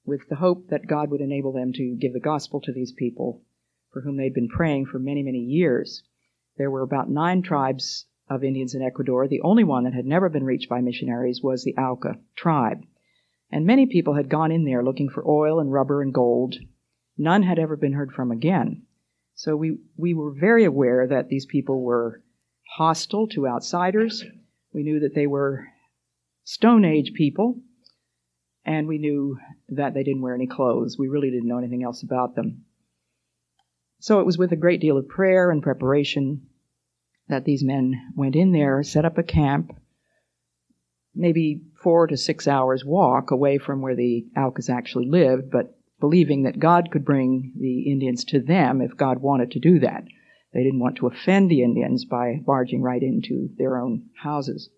with 0.08 0.22
the 0.30 0.38
hope 0.38 0.70
that 0.70 0.88
God 0.88 1.12
would 1.12 1.22
enable 1.22 1.52
them 1.52 1.74
to 1.74 1.98
give 2.00 2.14
the 2.14 2.20
gospel 2.20 2.62
to 2.62 2.72
these 2.72 2.94
people 2.94 3.44
for 3.92 4.02
whom 4.02 4.16
they'd 4.18 4.34
been 4.34 4.48
praying 4.48 4.86
for 4.86 5.00
many, 5.00 5.22
many 5.22 5.40
years. 5.40 6.02
There 6.58 6.72
were 6.72 6.82
about 6.82 7.10
nine 7.10 7.42
tribes 7.42 8.06
of 8.30 8.44
Indians 8.44 8.74
in 8.74 8.82
Ecuador. 8.82 9.28
The 9.28 9.42
only 9.42 9.66
one 9.66 9.84
that 9.84 9.94
had 9.94 10.06
never 10.06 10.30
been 10.30 10.46
reached 10.46 10.70
by 10.70 10.82
missionaries 10.82 11.42
was 11.44 11.64
the 11.64 11.76
Auca 11.76 12.20
tribe. 12.36 12.86
And 13.52 13.66
many 13.66 13.86
people 13.86 14.16
had 14.16 14.30
gone 14.30 14.52
in 14.52 14.64
there 14.64 14.84
looking 14.84 15.10
for 15.10 15.28
oil 15.28 15.60
and 15.60 15.72
rubber 15.72 16.02
and 16.02 16.14
gold. 16.14 16.56
None 17.18 17.44
had 17.44 17.60
ever 17.60 17.76
been 17.76 17.94
heard 17.94 18.12
from 18.12 18.32
again. 18.32 18.84
So 19.36 19.56
we, 19.56 19.78
we 19.98 20.14
were 20.14 20.32
very 20.32 20.64
aware 20.64 21.06
that 21.08 21.28
these 21.28 21.46
people 21.46 21.82
were 21.82 22.24
hostile 22.78 23.28
to 23.30 23.48
outsiders. 23.48 24.24
We 24.74 24.84
knew 24.84 25.02
that 25.02 25.16
they 25.16 25.28
were 25.28 25.68
Stone 26.44 26.86
Age 26.86 27.12
people, 27.14 27.60
and 28.68 28.86
we 28.86 28.98
knew 28.98 29.40
that 29.70 29.94
they 29.94 30.04
didn't 30.04 30.22
wear 30.22 30.36
any 30.36 30.46
clothes. 30.46 30.98
We 31.00 31.08
really 31.08 31.32
didn't 31.32 31.48
know 31.48 31.58
anything 31.58 31.84
else 31.84 32.04
about 32.04 32.36
them. 32.36 32.66
So 34.00 34.20
it 34.20 34.26
was 34.26 34.38
with 34.38 34.52
a 34.52 34.58
great 34.58 34.82
deal 34.82 34.98
of 34.98 35.08
prayer 35.08 35.50
and 35.50 35.64
preparation 35.64 36.48
that 37.30 37.46
these 37.46 37.64
men 37.64 38.12
went 38.16 38.36
in 38.36 38.52
there, 38.52 38.84
set 38.84 39.06
up 39.06 39.18
a 39.18 39.24
camp, 39.24 39.72
maybe 41.16 41.62
four 41.82 42.08
to 42.08 42.18
six 42.18 42.48
hours 42.48 42.86
walk 42.86 43.32
away 43.32 43.58
from 43.58 43.82
where 43.82 43.96
the 43.96 44.28
Aucas 44.36 44.70
actually 44.70 45.08
lived, 45.08 45.50
but 45.50 45.80
believing 46.00 46.44
that 46.44 46.60
God 46.60 46.92
could 46.92 47.06
bring 47.06 47.54
the 47.58 47.90
Indians 47.90 48.26
to 48.26 48.42
them 48.42 48.82
if 48.82 48.98
God 48.98 49.20
wanted 49.20 49.52
to 49.52 49.60
do 49.60 49.80
that. 49.80 50.04
They 50.54 50.64
didn't 50.64 50.80
want 50.80 50.98
to 50.98 51.08
offend 51.08 51.50
the 51.50 51.64
Indians 51.64 52.06
by 52.06 52.42
barging 52.46 52.82
right 52.82 53.02
into 53.02 53.50
their 53.58 53.78
own 53.78 54.10
houses. 54.22 54.70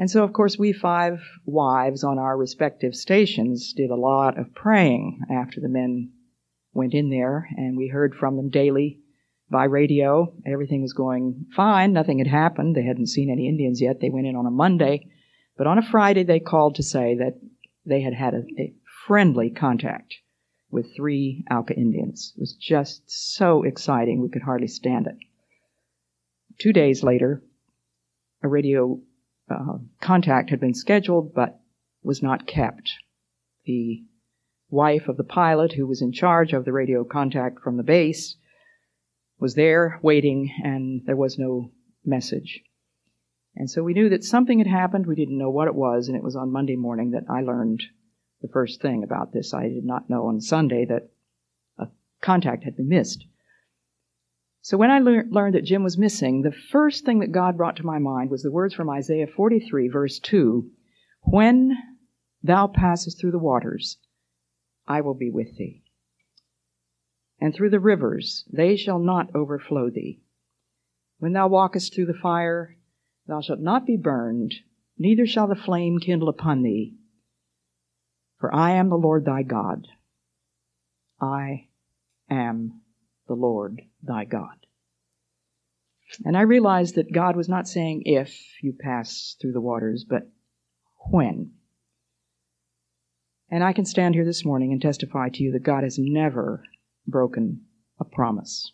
And 0.00 0.10
so, 0.10 0.24
of 0.24 0.32
course, 0.32 0.58
we 0.58 0.72
five 0.72 1.20
wives 1.44 2.04
on 2.04 2.18
our 2.18 2.34
respective 2.34 2.94
stations 2.94 3.74
did 3.74 3.90
a 3.90 3.96
lot 3.96 4.38
of 4.38 4.54
praying 4.54 5.20
after 5.30 5.60
the 5.60 5.68
men 5.68 6.12
went 6.72 6.94
in 6.94 7.10
there, 7.10 7.46
and 7.54 7.76
we 7.76 7.88
heard 7.88 8.14
from 8.14 8.36
them 8.36 8.48
daily 8.48 9.00
by 9.50 9.64
radio. 9.64 10.32
Everything 10.46 10.80
was 10.80 10.94
going 10.94 11.44
fine. 11.54 11.92
Nothing 11.92 12.16
had 12.16 12.28
happened. 12.28 12.74
They 12.74 12.86
hadn't 12.86 13.08
seen 13.08 13.28
any 13.30 13.46
Indians 13.46 13.82
yet. 13.82 14.00
They 14.00 14.08
went 14.08 14.26
in 14.26 14.36
on 14.36 14.46
a 14.46 14.50
Monday. 14.50 15.06
But 15.58 15.66
on 15.66 15.76
a 15.76 15.82
Friday, 15.82 16.22
they 16.22 16.40
called 16.40 16.76
to 16.76 16.82
say 16.82 17.16
that 17.16 17.38
they 17.84 18.00
had 18.00 18.14
had 18.14 18.32
a, 18.32 18.42
a 18.58 18.72
friendly 19.06 19.50
contact 19.50 20.14
with 20.70 20.96
three 20.96 21.44
Auca 21.50 21.74
Indians. 21.74 22.32
It 22.38 22.40
was 22.40 22.54
just 22.54 23.02
so 23.06 23.64
exciting. 23.64 24.22
We 24.22 24.30
could 24.30 24.44
hardly 24.44 24.68
stand 24.68 25.08
it. 25.08 25.16
Two 26.58 26.72
days 26.72 27.02
later, 27.02 27.42
a 28.42 28.48
radio 28.48 28.98
uh, 29.50 29.78
contact 30.00 30.50
had 30.50 30.60
been 30.60 30.74
scheduled 30.74 31.34
but 31.34 31.60
was 32.02 32.22
not 32.22 32.46
kept. 32.46 32.94
The 33.64 34.04
wife 34.70 35.08
of 35.08 35.16
the 35.16 35.24
pilot, 35.24 35.72
who 35.72 35.86
was 35.86 36.00
in 36.00 36.12
charge 36.12 36.52
of 36.52 36.64
the 36.64 36.72
radio 36.72 37.04
contact 37.04 37.60
from 37.60 37.76
the 37.76 37.82
base, 37.82 38.36
was 39.38 39.54
there 39.54 39.98
waiting, 40.02 40.50
and 40.62 41.02
there 41.06 41.16
was 41.16 41.38
no 41.38 41.72
message. 42.04 42.62
And 43.56 43.68
so 43.68 43.82
we 43.82 43.94
knew 43.94 44.08
that 44.10 44.22
something 44.22 44.58
had 44.58 44.68
happened. 44.68 45.06
We 45.06 45.16
didn't 45.16 45.38
know 45.38 45.50
what 45.50 45.68
it 45.68 45.74
was, 45.74 46.08
and 46.08 46.16
it 46.16 46.22
was 46.22 46.36
on 46.36 46.52
Monday 46.52 46.76
morning 46.76 47.10
that 47.10 47.24
I 47.28 47.40
learned 47.40 47.82
the 48.42 48.48
first 48.48 48.80
thing 48.80 49.02
about 49.02 49.32
this. 49.32 49.52
I 49.52 49.68
did 49.68 49.84
not 49.84 50.08
know 50.08 50.26
on 50.26 50.40
Sunday 50.40 50.84
that 50.86 51.10
a 51.78 51.88
contact 52.20 52.64
had 52.64 52.76
been 52.76 52.88
missed. 52.88 53.26
So 54.62 54.76
when 54.76 54.90
I 54.90 54.98
lear- 54.98 55.26
learned 55.30 55.54
that 55.54 55.64
Jim 55.64 55.82
was 55.82 55.96
missing, 55.96 56.42
the 56.42 56.52
first 56.52 57.04
thing 57.04 57.20
that 57.20 57.32
God 57.32 57.56
brought 57.56 57.76
to 57.76 57.86
my 57.86 57.98
mind 57.98 58.30
was 58.30 58.42
the 58.42 58.50
words 58.50 58.74
from 58.74 58.90
Isaiah 58.90 59.26
43, 59.26 59.88
verse 59.88 60.18
2 60.18 60.70
When 61.22 61.76
thou 62.42 62.66
passest 62.66 63.18
through 63.18 63.30
the 63.30 63.38
waters, 63.38 63.98
I 64.86 65.00
will 65.00 65.14
be 65.14 65.30
with 65.30 65.56
thee. 65.56 65.82
And 67.40 67.54
through 67.54 67.70
the 67.70 67.80
rivers, 67.80 68.44
they 68.52 68.76
shall 68.76 68.98
not 68.98 69.34
overflow 69.34 69.88
thee. 69.88 70.20
When 71.18 71.32
thou 71.32 71.48
walkest 71.48 71.94
through 71.94 72.06
the 72.06 72.14
fire, 72.14 72.76
thou 73.26 73.40
shalt 73.40 73.60
not 73.60 73.86
be 73.86 73.96
burned, 73.96 74.56
neither 74.98 75.26
shall 75.26 75.46
the 75.46 75.54
flame 75.54 75.98
kindle 76.00 76.28
upon 76.28 76.62
thee. 76.62 76.96
For 78.38 78.54
I 78.54 78.72
am 78.72 78.90
the 78.90 78.96
Lord 78.98 79.24
thy 79.24 79.42
God. 79.42 79.86
I 81.18 81.68
am 82.28 82.80
the 83.30 83.34
Lord 83.34 83.80
thy 84.02 84.24
God. 84.24 84.66
And 86.24 86.36
I 86.36 86.40
realized 86.40 86.96
that 86.96 87.12
God 87.12 87.36
was 87.36 87.48
not 87.48 87.68
saying 87.68 88.02
if 88.04 88.36
you 88.60 88.72
pass 88.72 89.36
through 89.40 89.52
the 89.52 89.60
waters, 89.60 90.04
but 90.04 90.28
when. 91.12 91.52
And 93.48 93.62
I 93.62 93.72
can 93.72 93.84
stand 93.84 94.16
here 94.16 94.24
this 94.24 94.44
morning 94.44 94.72
and 94.72 94.82
testify 94.82 95.28
to 95.28 95.44
you 95.44 95.52
that 95.52 95.62
God 95.62 95.84
has 95.84 95.96
never 95.96 96.64
broken 97.06 97.60
a 98.00 98.04
promise. 98.04 98.72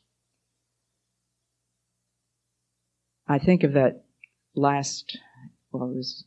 I 3.29 3.38
think 3.38 3.62
of 3.62 3.75
that 3.75 4.05
last, 4.55 5.19
well, 5.71 5.90
it 5.90 5.92
there's 5.92 6.25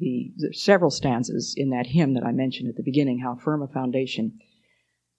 the, 0.00 0.32
several 0.50 0.90
stanzas 0.90 1.54
in 1.56 1.70
that 1.70 1.86
hymn 1.86 2.14
that 2.14 2.24
I 2.24 2.32
mentioned 2.32 2.68
at 2.68 2.74
the 2.74 2.82
beginning, 2.82 3.20
How 3.20 3.36
Firm 3.36 3.62
a 3.62 3.68
Foundation. 3.68 4.40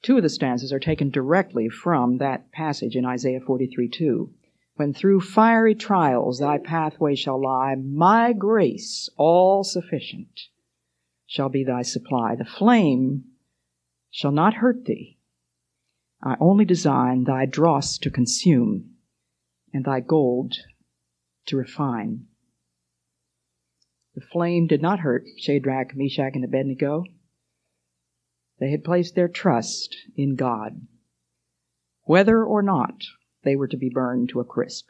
Two 0.01 0.17
of 0.17 0.23
the 0.23 0.29
stanzas 0.29 0.73
are 0.73 0.79
taken 0.79 1.09
directly 1.09 1.69
from 1.69 2.17
that 2.17 2.51
passage 2.51 2.95
in 2.95 3.05
Isaiah 3.05 3.39
43 3.39 3.87
2. 3.87 4.33
When 4.75 4.93
through 4.93 5.21
fiery 5.21 5.75
trials 5.75 6.39
thy 6.39 6.57
pathway 6.57 7.15
shall 7.15 7.41
lie, 7.41 7.75
my 7.75 8.33
grace, 8.33 9.09
all 9.17 9.63
sufficient, 9.63 10.47
shall 11.27 11.49
be 11.49 11.63
thy 11.63 11.83
supply. 11.83 12.35
The 12.35 12.45
flame 12.45 13.25
shall 14.09 14.31
not 14.31 14.55
hurt 14.55 14.85
thee, 14.85 15.19
I 16.23 16.35
only 16.39 16.65
design 16.65 17.23
thy 17.23 17.45
dross 17.45 17.97
to 17.99 18.11
consume, 18.11 18.95
and 19.73 19.85
thy 19.85 19.99
gold 20.01 20.55
to 21.47 21.57
refine. 21.57 22.27
The 24.13 24.21
flame 24.21 24.67
did 24.67 24.81
not 24.81 24.99
hurt 24.99 25.25
Shadrach, 25.37 25.95
Meshach, 25.95 26.33
and 26.35 26.43
Abednego. 26.43 27.05
They 28.61 28.69
had 28.69 28.83
placed 28.83 29.15
their 29.15 29.27
trust 29.27 29.97
in 30.15 30.35
God. 30.35 30.85
Whether 32.03 32.45
or 32.45 32.61
not 32.61 33.03
they 33.43 33.55
were 33.55 33.67
to 33.67 33.75
be 33.75 33.89
burned 33.89 34.29
to 34.29 34.39
a 34.39 34.45
crisp. 34.45 34.85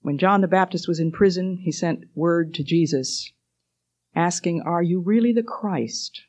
When 0.00 0.16
John 0.16 0.42
the 0.42 0.48
Baptist 0.48 0.86
was 0.86 1.00
in 1.00 1.10
prison, 1.10 1.56
he 1.56 1.72
sent 1.72 2.04
word 2.14 2.54
to 2.54 2.62
Jesus 2.62 3.32
asking, 4.14 4.62
Are 4.62 4.82
you 4.82 5.00
really 5.00 5.32
the 5.32 5.42
Christ? 5.42 6.22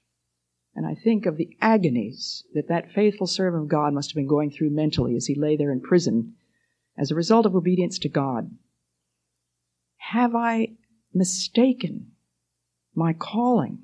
And 0.74 0.88
I 0.88 0.96
think 0.96 1.28
of 1.28 1.38
the 1.38 1.56
agonies 1.62 2.46
that 2.56 2.68
that 2.70 2.92
faithful 2.92 3.28
servant 3.28 3.64
of 3.64 3.70
God 3.70 3.94
must 3.94 4.10
have 4.10 4.16
been 4.16 4.28
going 4.28 4.50
through 4.50 4.72
mentally 4.72 5.16
as 5.16 5.28
he 5.28 5.36
lay 5.36 5.56
there 5.56 5.72
in 5.72 5.82
prison 5.82 6.34
as 6.98 7.12
a 7.12 7.16
result 7.16 7.46
of 7.46 7.56
obedience 7.56 8.00
to 8.00 8.10
God. 8.10 8.50
Have 9.98 10.34
I 10.34 10.70
mistaken 11.14 12.14
my 12.96 13.14
calling? 13.14 13.84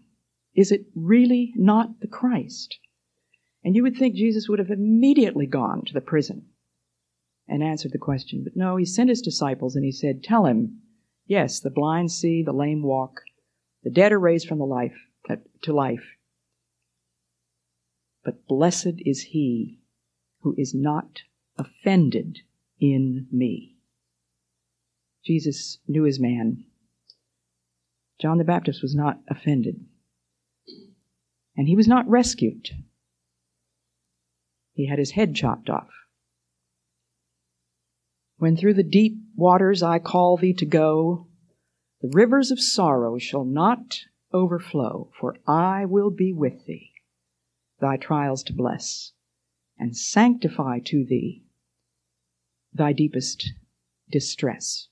Is 0.59 0.73
it 0.73 0.87
really 0.93 1.53
not 1.55 2.01
the 2.01 2.07
Christ? 2.07 2.79
And 3.63 3.77
you 3.77 3.83
would 3.83 3.95
think 3.95 4.15
Jesus 4.15 4.49
would 4.49 4.59
have 4.59 4.69
immediately 4.69 5.45
gone 5.45 5.85
to 5.85 5.93
the 5.93 6.01
prison 6.01 6.47
and 7.47 7.63
answered 7.63 7.93
the 7.93 7.97
question. 7.97 8.43
But 8.43 8.57
no, 8.57 8.75
he 8.75 8.83
sent 8.83 9.07
his 9.07 9.21
disciples 9.21 9.77
and 9.77 9.85
he 9.85 9.93
said, 9.93 10.21
Tell 10.21 10.45
him, 10.45 10.81
yes, 11.25 11.61
the 11.61 11.69
blind 11.69 12.11
see, 12.11 12.43
the 12.43 12.51
lame 12.51 12.83
walk, 12.83 13.21
the 13.83 13.89
dead 13.89 14.11
are 14.11 14.19
raised 14.19 14.49
from 14.49 14.57
the 14.57 14.65
life 14.65 14.97
uh, 15.29 15.37
to 15.61 15.71
life. 15.71 16.17
But 18.25 18.45
blessed 18.45 18.95
is 19.05 19.21
he 19.21 19.79
who 20.41 20.55
is 20.57 20.73
not 20.75 21.21
offended 21.57 22.39
in 22.81 23.27
me. 23.31 23.77
Jesus 25.25 25.77
knew 25.87 26.03
his 26.03 26.19
man. 26.19 26.65
John 28.19 28.39
the 28.39 28.43
Baptist 28.43 28.81
was 28.81 28.93
not 28.93 29.21
offended. 29.29 29.85
And 31.59 31.67
he 31.67 31.75
was 31.75 31.89
not 31.89 32.07
rescued. 32.07 32.69
He 34.71 34.87
had 34.87 34.97
his 34.97 35.11
head 35.11 35.35
chopped 35.35 35.69
off. 35.69 35.89
When 38.37 38.55
through 38.55 38.75
the 38.75 38.81
deep 38.81 39.17
waters 39.35 39.83
I 39.83 39.99
call 39.99 40.37
thee 40.37 40.53
to 40.53 40.65
go, 40.65 41.27
the 41.99 42.07
rivers 42.13 42.49
of 42.49 42.61
sorrow 42.61 43.17
shall 43.17 43.43
not 43.43 43.99
overflow, 44.31 45.11
for 45.19 45.35
I 45.45 45.83
will 45.83 46.11
be 46.11 46.31
with 46.31 46.65
thee 46.65 46.93
thy 47.81 47.97
trials 47.97 48.41
to 48.43 48.53
bless, 48.53 49.11
and 49.77 49.97
sanctify 49.97 50.79
to 50.85 51.03
thee 51.03 51.43
thy 52.71 52.93
deepest 52.93 53.51
distress. 54.09 54.87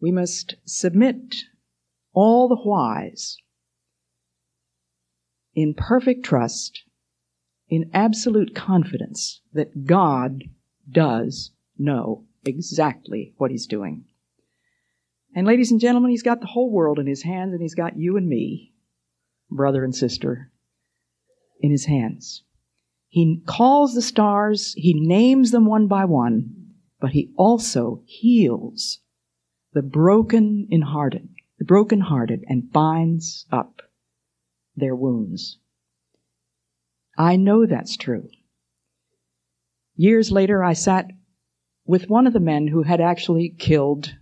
We 0.00 0.10
must 0.10 0.56
submit 0.64 1.44
all 2.12 2.48
the 2.48 2.56
whys 2.56 3.38
in 5.58 5.74
perfect 5.74 6.24
trust, 6.24 6.84
in 7.68 7.90
absolute 7.92 8.54
confidence 8.54 9.40
that 9.52 9.84
God 9.86 10.44
does 10.88 11.50
know 11.76 12.24
exactly 12.44 13.34
what 13.38 13.50
He's 13.50 13.66
doing. 13.66 14.04
And 15.34 15.48
ladies 15.48 15.72
and 15.72 15.80
gentlemen, 15.80 16.12
He's 16.12 16.22
got 16.22 16.40
the 16.40 16.46
whole 16.46 16.70
world 16.70 17.00
in 17.00 17.08
His 17.08 17.24
hands, 17.24 17.52
and 17.52 17.60
He's 17.60 17.74
got 17.74 17.98
you 17.98 18.16
and 18.16 18.28
me, 18.28 18.72
brother 19.50 19.82
and 19.82 19.92
sister, 19.92 20.52
in 21.60 21.72
his 21.72 21.86
hands. 21.86 22.44
He 23.08 23.42
calls 23.44 23.94
the 23.94 24.02
stars, 24.02 24.74
he 24.76 24.94
names 24.94 25.50
them 25.50 25.66
one 25.66 25.88
by 25.88 26.04
one, 26.04 26.54
but 27.00 27.10
he 27.10 27.32
also 27.36 28.04
heals 28.06 29.00
the 29.72 29.82
broken 29.82 30.68
in 30.70 30.82
hearted, 30.82 31.30
the 31.58 31.64
broken 31.64 32.02
hearted, 32.02 32.44
and 32.46 32.70
binds 32.70 33.44
up 33.50 33.82
their 34.78 34.96
wounds. 34.96 35.58
I 37.16 37.36
know 37.36 37.66
that's 37.66 37.96
true. 37.96 38.28
Years 39.96 40.30
later, 40.30 40.62
I 40.62 40.74
sat 40.74 41.10
with 41.84 42.08
one 42.08 42.26
of 42.26 42.32
the 42.32 42.40
men 42.40 42.68
who 42.68 42.82
had 42.82 43.00
actually 43.00 43.48
killed 43.58 44.14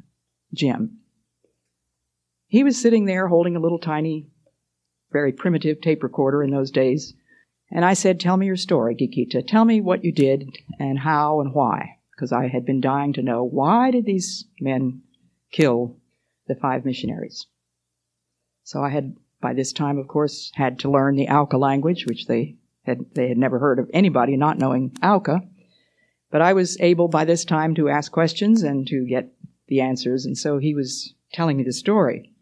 Jim. 0.54 0.98
He 2.46 2.64
was 2.64 2.80
sitting 2.80 3.04
there 3.04 3.28
holding 3.28 3.56
a 3.56 3.60
little 3.60 3.78
tiny, 3.78 4.28
very 5.12 5.32
primitive 5.32 5.80
tape 5.80 6.02
recorder 6.02 6.42
in 6.42 6.50
those 6.50 6.70
days. 6.70 7.14
And 7.70 7.84
I 7.84 7.94
said, 7.94 8.20
Tell 8.20 8.36
me 8.36 8.46
your 8.46 8.56
story, 8.56 8.94
Gikita. 8.94 9.46
Tell 9.46 9.64
me 9.64 9.80
what 9.80 10.04
you 10.04 10.12
did 10.12 10.56
and 10.78 11.00
how 11.00 11.40
and 11.40 11.52
why. 11.52 11.98
Because 12.14 12.32
I 12.32 12.48
had 12.48 12.64
been 12.64 12.80
dying 12.80 13.12
to 13.14 13.22
know 13.22 13.44
why 13.44 13.90
did 13.90 14.06
these 14.06 14.46
men 14.60 15.02
kill 15.52 15.96
the 16.46 16.54
five 16.54 16.84
missionaries? 16.84 17.46
So 18.62 18.82
I 18.82 18.90
had, 18.90 19.16
by 19.40 19.52
this 19.52 19.72
time, 19.72 19.98
of 19.98 20.08
course, 20.08 20.50
had 20.54 20.78
to 20.80 20.90
learn 20.90 21.16
the 21.16 21.28
Auca 21.28 21.56
language, 21.58 22.06
which 22.06 22.26
they 22.26 22.56
had, 22.84 23.06
they 23.14 23.28
had 23.28 23.38
never 23.38 23.58
heard 23.58 23.78
of 23.78 23.90
anybody 23.92 24.36
not 24.36 24.58
knowing 24.58 24.96
Auca. 25.02 25.40
But 26.30 26.42
I 26.42 26.52
was 26.52 26.80
able 26.80 27.08
by 27.08 27.24
this 27.24 27.44
time 27.44 27.74
to 27.76 27.88
ask 27.88 28.10
questions 28.10 28.62
and 28.62 28.86
to 28.88 29.06
get 29.06 29.32
the 29.68 29.80
answers, 29.80 30.26
and 30.26 30.36
so 30.36 30.58
he 30.58 30.74
was 30.74 31.14
telling 31.32 31.56
me 31.56 31.64
the 31.64 31.72
story. 31.72 32.32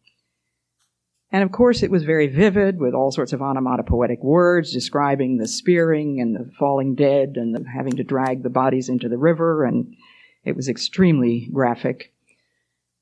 And 1.30 1.42
of 1.42 1.50
course, 1.50 1.83
it 1.83 1.90
was 1.90 2.04
very 2.04 2.28
vivid 2.28 2.78
with 2.78 2.94
all 2.94 3.11
sorts 3.11 3.33
of 3.33 3.42
onomatopoetic 3.42 4.22
words 4.22 4.72
describing 4.72 5.37
the 5.37 5.48
spearing 5.48 6.20
and 6.20 6.35
the 6.35 6.50
falling 6.59 6.94
dead 6.94 7.33
and 7.37 7.54
the 7.54 7.64
having 7.68 7.96
to 7.96 8.04
drag 8.04 8.42
the 8.42 8.50
bodies 8.50 8.88
into 8.88 9.09
the 9.09 9.18
river, 9.18 9.64
and 9.64 9.96
it 10.44 10.54
was 10.54 10.68
extremely 10.68 11.48
graphic. 11.52 12.13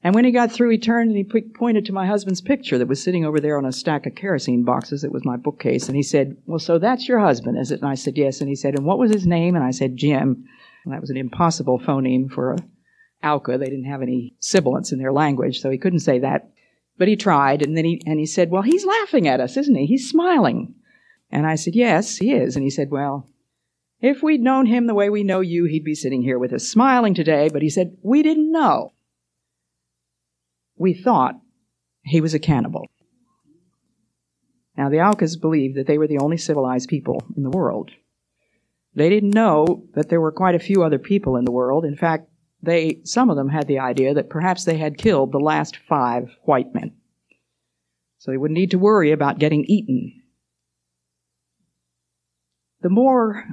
And 0.04 0.14
when 0.14 0.24
he 0.24 0.32
got 0.32 0.50
through, 0.50 0.70
he 0.70 0.78
turned 0.78 1.14
and 1.14 1.16
he 1.16 1.42
pointed 1.54 1.86
to 1.86 1.92
my 1.92 2.06
husband's 2.06 2.40
picture 2.40 2.76
that 2.78 2.88
was 2.88 3.00
sitting 3.00 3.24
over 3.24 3.38
there 3.38 3.56
on 3.56 3.64
a 3.64 3.72
stack 3.72 4.04
of 4.04 4.16
kerosene 4.16 4.64
boxes. 4.64 5.04
It 5.04 5.12
was 5.12 5.24
my 5.24 5.36
bookcase. 5.36 5.86
And 5.86 5.96
he 5.96 6.02
said, 6.02 6.36
Well, 6.44 6.58
so 6.58 6.78
that's 6.78 7.06
your 7.06 7.20
husband, 7.20 7.56
is 7.56 7.70
it? 7.70 7.80
And 7.80 7.88
I 7.88 7.94
said, 7.94 8.18
Yes. 8.18 8.40
And 8.40 8.48
he 8.48 8.56
said, 8.56 8.74
And 8.76 8.84
what 8.84 8.98
was 8.98 9.12
his 9.12 9.26
name? 9.26 9.54
And 9.54 9.64
I 9.64 9.70
said, 9.70 9.96
Jim. 9.96 10.44
And 10.84 10.92
that 10.92 11.00
was 11.00 11.10
an 11.10 11.16
impossible 11.16 11.78
phoneme 11.78 12.30
for 12.30 12.54
a 12.54 12.58
Auca. 13.24 13.56
They 13.56 13.66
didn't 13.66 13.84
have 13.84 14.02
any 14.02 14.34
sibilants 14.40 14.90
in 14.90 14.98
their 14.98 15.12
language, 15.12 15.60
so 15.60 15.70
he 15.70 15.78
couldn't 15.78 16.00
say 16.00 16.18
that. 16.18 16.50
But 16.98 17.06
he 17.06 17.16
tried, 17.16 17.62
and 17.62 17.76
then 17.76 17.84
he, 17.84 18.02
and 18.04 18.18
he 18.18 18.26
said, 18.26 18.50
Well, 18.50 18.62
he's 18.62 18.84
laughing 18.84 19.28
at 19.28 19.40
us, 19.40 19.56
isn't 19.56 19.74
he? 19.74 19.86
He's 19.86 20.10
smiling. 20.10 20.74
And 21.30 21.46
I 21.46 21.54
said, 21.54 21.76
Yes, 21.76 22.16
he 22.16 22.32
is. 22.32 22.56
And 22.56 22.64
he 22.64 22.70
said, 22.70 22.90
Well, 22.90 23.28
if 24.00 24.22
we'd 24.22 24.40
known 24.40 24.66
him 24.66 24.86
the 24.86 24.94
way 24.94 25.08
we 25.08 25.22
know 25.22 25.40
you, 25.40 25.64
he'd 25.64 25.84
be 25.84 25.94
sitting 25.94 26.22
here 26.22 26.38
with 26.38 26.52
us 26.52 26.68
smiling 26.68 27.14
today. 27.14 27.48
But 27.48 27.62
he 27.62 27.70
said, 27.70 27.96
We 28.02 28.22
didn't 28.22 28.50
know 28.50 28.92
we 30.82 30.92
thought 30.92 31.40
he 32.04 32.20
was 32.20 32.34
a 32.34 32.40
cannibal. 32.40 32.90
Now, 34.76 34.88
the 34.88 35.00
Aucas 35.00 35.36
believed 35.36 35.76
that 35.76 35.86
they 35.86 35.96
were 35.96 36.08
the 36.08 36.18
only 36.18 36.36
civilized 36.36 36.88
people 36.88 37.22
in 37.36 37.44
the 37.44 37.50
world. 37.50 37.92
They 38.94 39.08
didn't 39.08 39.30
know 39.30 39.84
that 39.94 40.08
there 40.08 40.20
were 40.20 40.32
quite 40.32 40.56
a 40.56 40.58
few 40.58 40.82
other 40.82 40.98
people 40.98 41.36
in 41.36 41.44
the 41.44 41.52
world. 41.52 41.84
In 41.84 41.96
fact, 41.96 42.28
they, 42.62 43.00
some 43.04 43.30
of 43.30 43.36
them 43.36 43.48
had 43.48 43.68
the 43.68 43.78
idea 43.78 44.12
that 44.14 44.28
perhaps 44.28 44.64
they 44.64 44.76
had 44.76 44.98
killed 44.98 45.30
the 45.30 45.38
last 45.38 45.76
five 45.88 46.30
white 46.42 46.74
men. 46.74 46.92
So 48.18 48.32
they 48.32 48.36
wouldn't 48.36 48.58
need 48.58 48.72
to 48.72 48.78
worry 48.78 49.12
about 49.12 49.38
getting 49.38 49.64
eaten. 49.66 50.22
The 52.80 52.88
more 52.90 53.44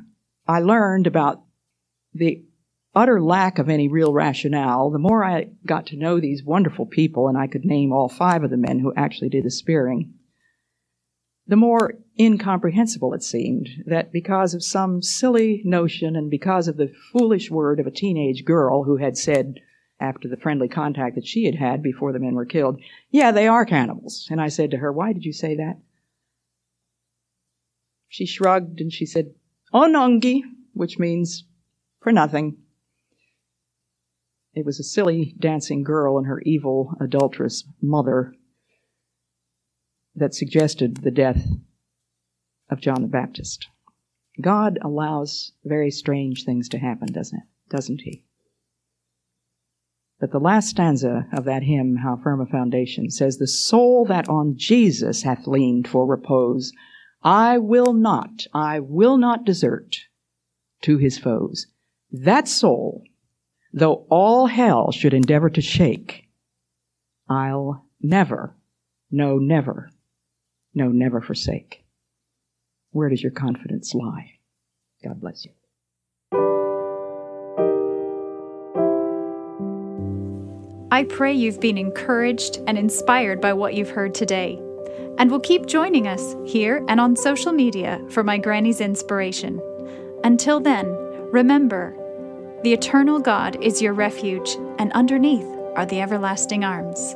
I 0.47 0.61
learned 0.61 1.05
about 1.05 1.43
the 2.13 2.43
utter 2.95 3.21
lack 3.21 3.59
of 3.59 3.69
any 3.69 3.87
real 3.87 4.13
rationale, 4.13 4.89
the 4.89 4.99
more 4.99 5.23
I 5.23 5.49
got 5.65 5.85
to 5.87 5.97
know 5.97 6.19
these 6.19 6.43
wonderful 6.43 6.85
people, 6.85 7.27
and 7.27 7.37
I 7.37 7.47
could 7.47 7.65
name 7.65 7.93
all 7.93 8.09
five 8.09 8.43
of 8.43 8.49
the 8.49 8.57
men 8.57 8.79
who 8.79 8.93
actually 8.95 9.29
did 9.29 9.43
the 9.43 9.51
spearing, 9.51 10.13
the 11.47 11.55
more 11.55 11.95
incomprehensible 12.19 13.13
it 13.13 13.23
seemed 13.23 13.69
that 13.87 14.11
because 14.11 14.53
of 14.53 14.63
some 14.63 15.01
silly 15.01 15.61
notion 15.65 16.15
and 16.15 16.29
because 16.29 16.67
of 16.67 16.77
the 16.77 16.93
foolish 17.11 17.49
word 17.49 17.79
of 17.79 17.87
a 17.87 17.91
teenage 17.91 18.45
girl 18.45 18.83
who 18.83 18.97
had 18.97 19.17
said, 19.17 19.55
after 19.99 20.27
the 20.27 20.37
friendly 20.37 20.69
contact 20.69 21.15
that 21.15 21.27
she 21.27 21.45
had 21.45 21.55
had 21.55 21.83
before 21.83 22.13
the 22.13 22.19
men 22.19 22.33
were 22.33 22.45
killed, 22.45 22.79
yeah, 23.11 23.31
they 23.31 23.47
are 23.47 23.65
cannibals. 23.65 24.27
And 24.31 24.39
I 24.39 24.47
said 24.47 24.71
to 24.71 24.77
her, 24.77 24.91
why 24.91 25.11
did 25.11 25.25
you 25.25 25.33
say 25.33 25.55
that? 25.55 25.77
She 28.07 28.25
shrugged 28.25 28.79
and 28.79 28.93
she 28.93 29.05
said, 29.05 29.33
onongi, 29.73 30.41
which 30.73 30.97
means 30.97 31.45
for 31.99 32.11
nothing. 32.11 32.57
It 34.53 34.65
was 34.65 34.79
a 34.79 34.83
silly 34.83 35.35
dancing 35.39 35.83
girl 35.83 36.17
and 36.17 36.27
her 36.27 36.41
evil, 36.41 36.95
adulterous 36.99 37.63
mother 37.81 38.33
that 40.15 40.33
suggested 40.33 40.97
the 40.97 41.11
death 41.11 41.47
of 42.69 42.81
John 42.81 43.01
the 43.01 43.07
Baptist. 43.07 43.67
God 44.41 44.79
allows 44.81 45.51
very 45.63 45.91
strange 45.91 46.43
things 46.43 46.69
to 46.69 46.79
happen, 46.79 47.11
doesn't 47.11 47.37
it? 47.37 47.75
Doesn't 47.75 48.01
he? 48.01 48.23
But 50.19 50.31
the 50.31 50.39
last 50.39 50.69
stanza 50.69 51.27
of 51.31 51.45
that 51.45 51.63
hymn, 51.63 51.97
How 51.97 52.17
Firm 52.17 52.41
a 52.41 52.45
Foundation, 52.45 53.09
says, 53.09 53.37
The 53.37 53.47
soul 53.47 54.05
that 54.05 54.27
on 54.27 54.57
Jesus 54.57 55.23
hath 55.23 55.47
leaned 55.47 55.87
for 55.87 56.05
repose, 56.05 56.73
I 57.23 57.57
will 57.57 57.93
not, 57.93 58.45
I 58.53 58.79
will 58.79 59.17
not 59.17 59.45
desert 59.45 59.97
to 60.81 60.97
his 60.97 61.17
foes. 61.17 61.67
That 62.11 62.47
soul 62.47 63.03
Though 63.71 64.05
all 64.09 64.47
hell 64.47 64.91
should 64.91 65.13
endeavor 65.13 65.49
to 65.51 65.61
shake, 65.61 66.27
I'll 67.29 67.85
never, 68.01 68.55
no, 69.11 69.37
never, 69.37 69.91
no, 70.73 70.87
never 70.89 71.21
forsake. 71.21 71.85
Where 72.91 73.09
does 73.09 73.21
your 73.21 73.31
confidence 73.31 73.93
lie? 73.93 74.39
God 75.03 75.21
bless 75.21 75.45
you. 75.45 75.51
I 80.91 81.03
pray 81.03 81.31
you've 81.33 81.61
been 81.61 81.77
encouraged 81.77 82.59
and 82.65 82.77
inspired 82.77 83.39
by 83.39 83.53
what 83.53 83.75
you've 83.75 83.91
heard 83.91 84.15
today, 84.15 84.59
and 85.19 85.29
will 85.29 85.39
keep 85.39 85.67
joining 85.67 86.07
us 86.07 86.35
here 86.45 86.83
and 86.89 86.99
on 86.99 87.15
social 87.15 87.51
media 87.51 88.03
for 88.09 88.23
my 88.23 88.39
Granny's 88.39 88.81
inspiration. 88.81 89.61
Until 90.23 90.59
then, 90.59 90.87
remember, 91.31 91.95
the 92.61 92.73
eternal 92.73 93.19
God 93.19 93.55
is 93.63 93.81
your 93.81 93.93
refuge, 93.93 94.57
and 94.79 94.91
underneath 94.91 95.47
are 95.75 95.85
the 95.85 96.01
everlasting 96.01 96.65
arms. 96.65 97.15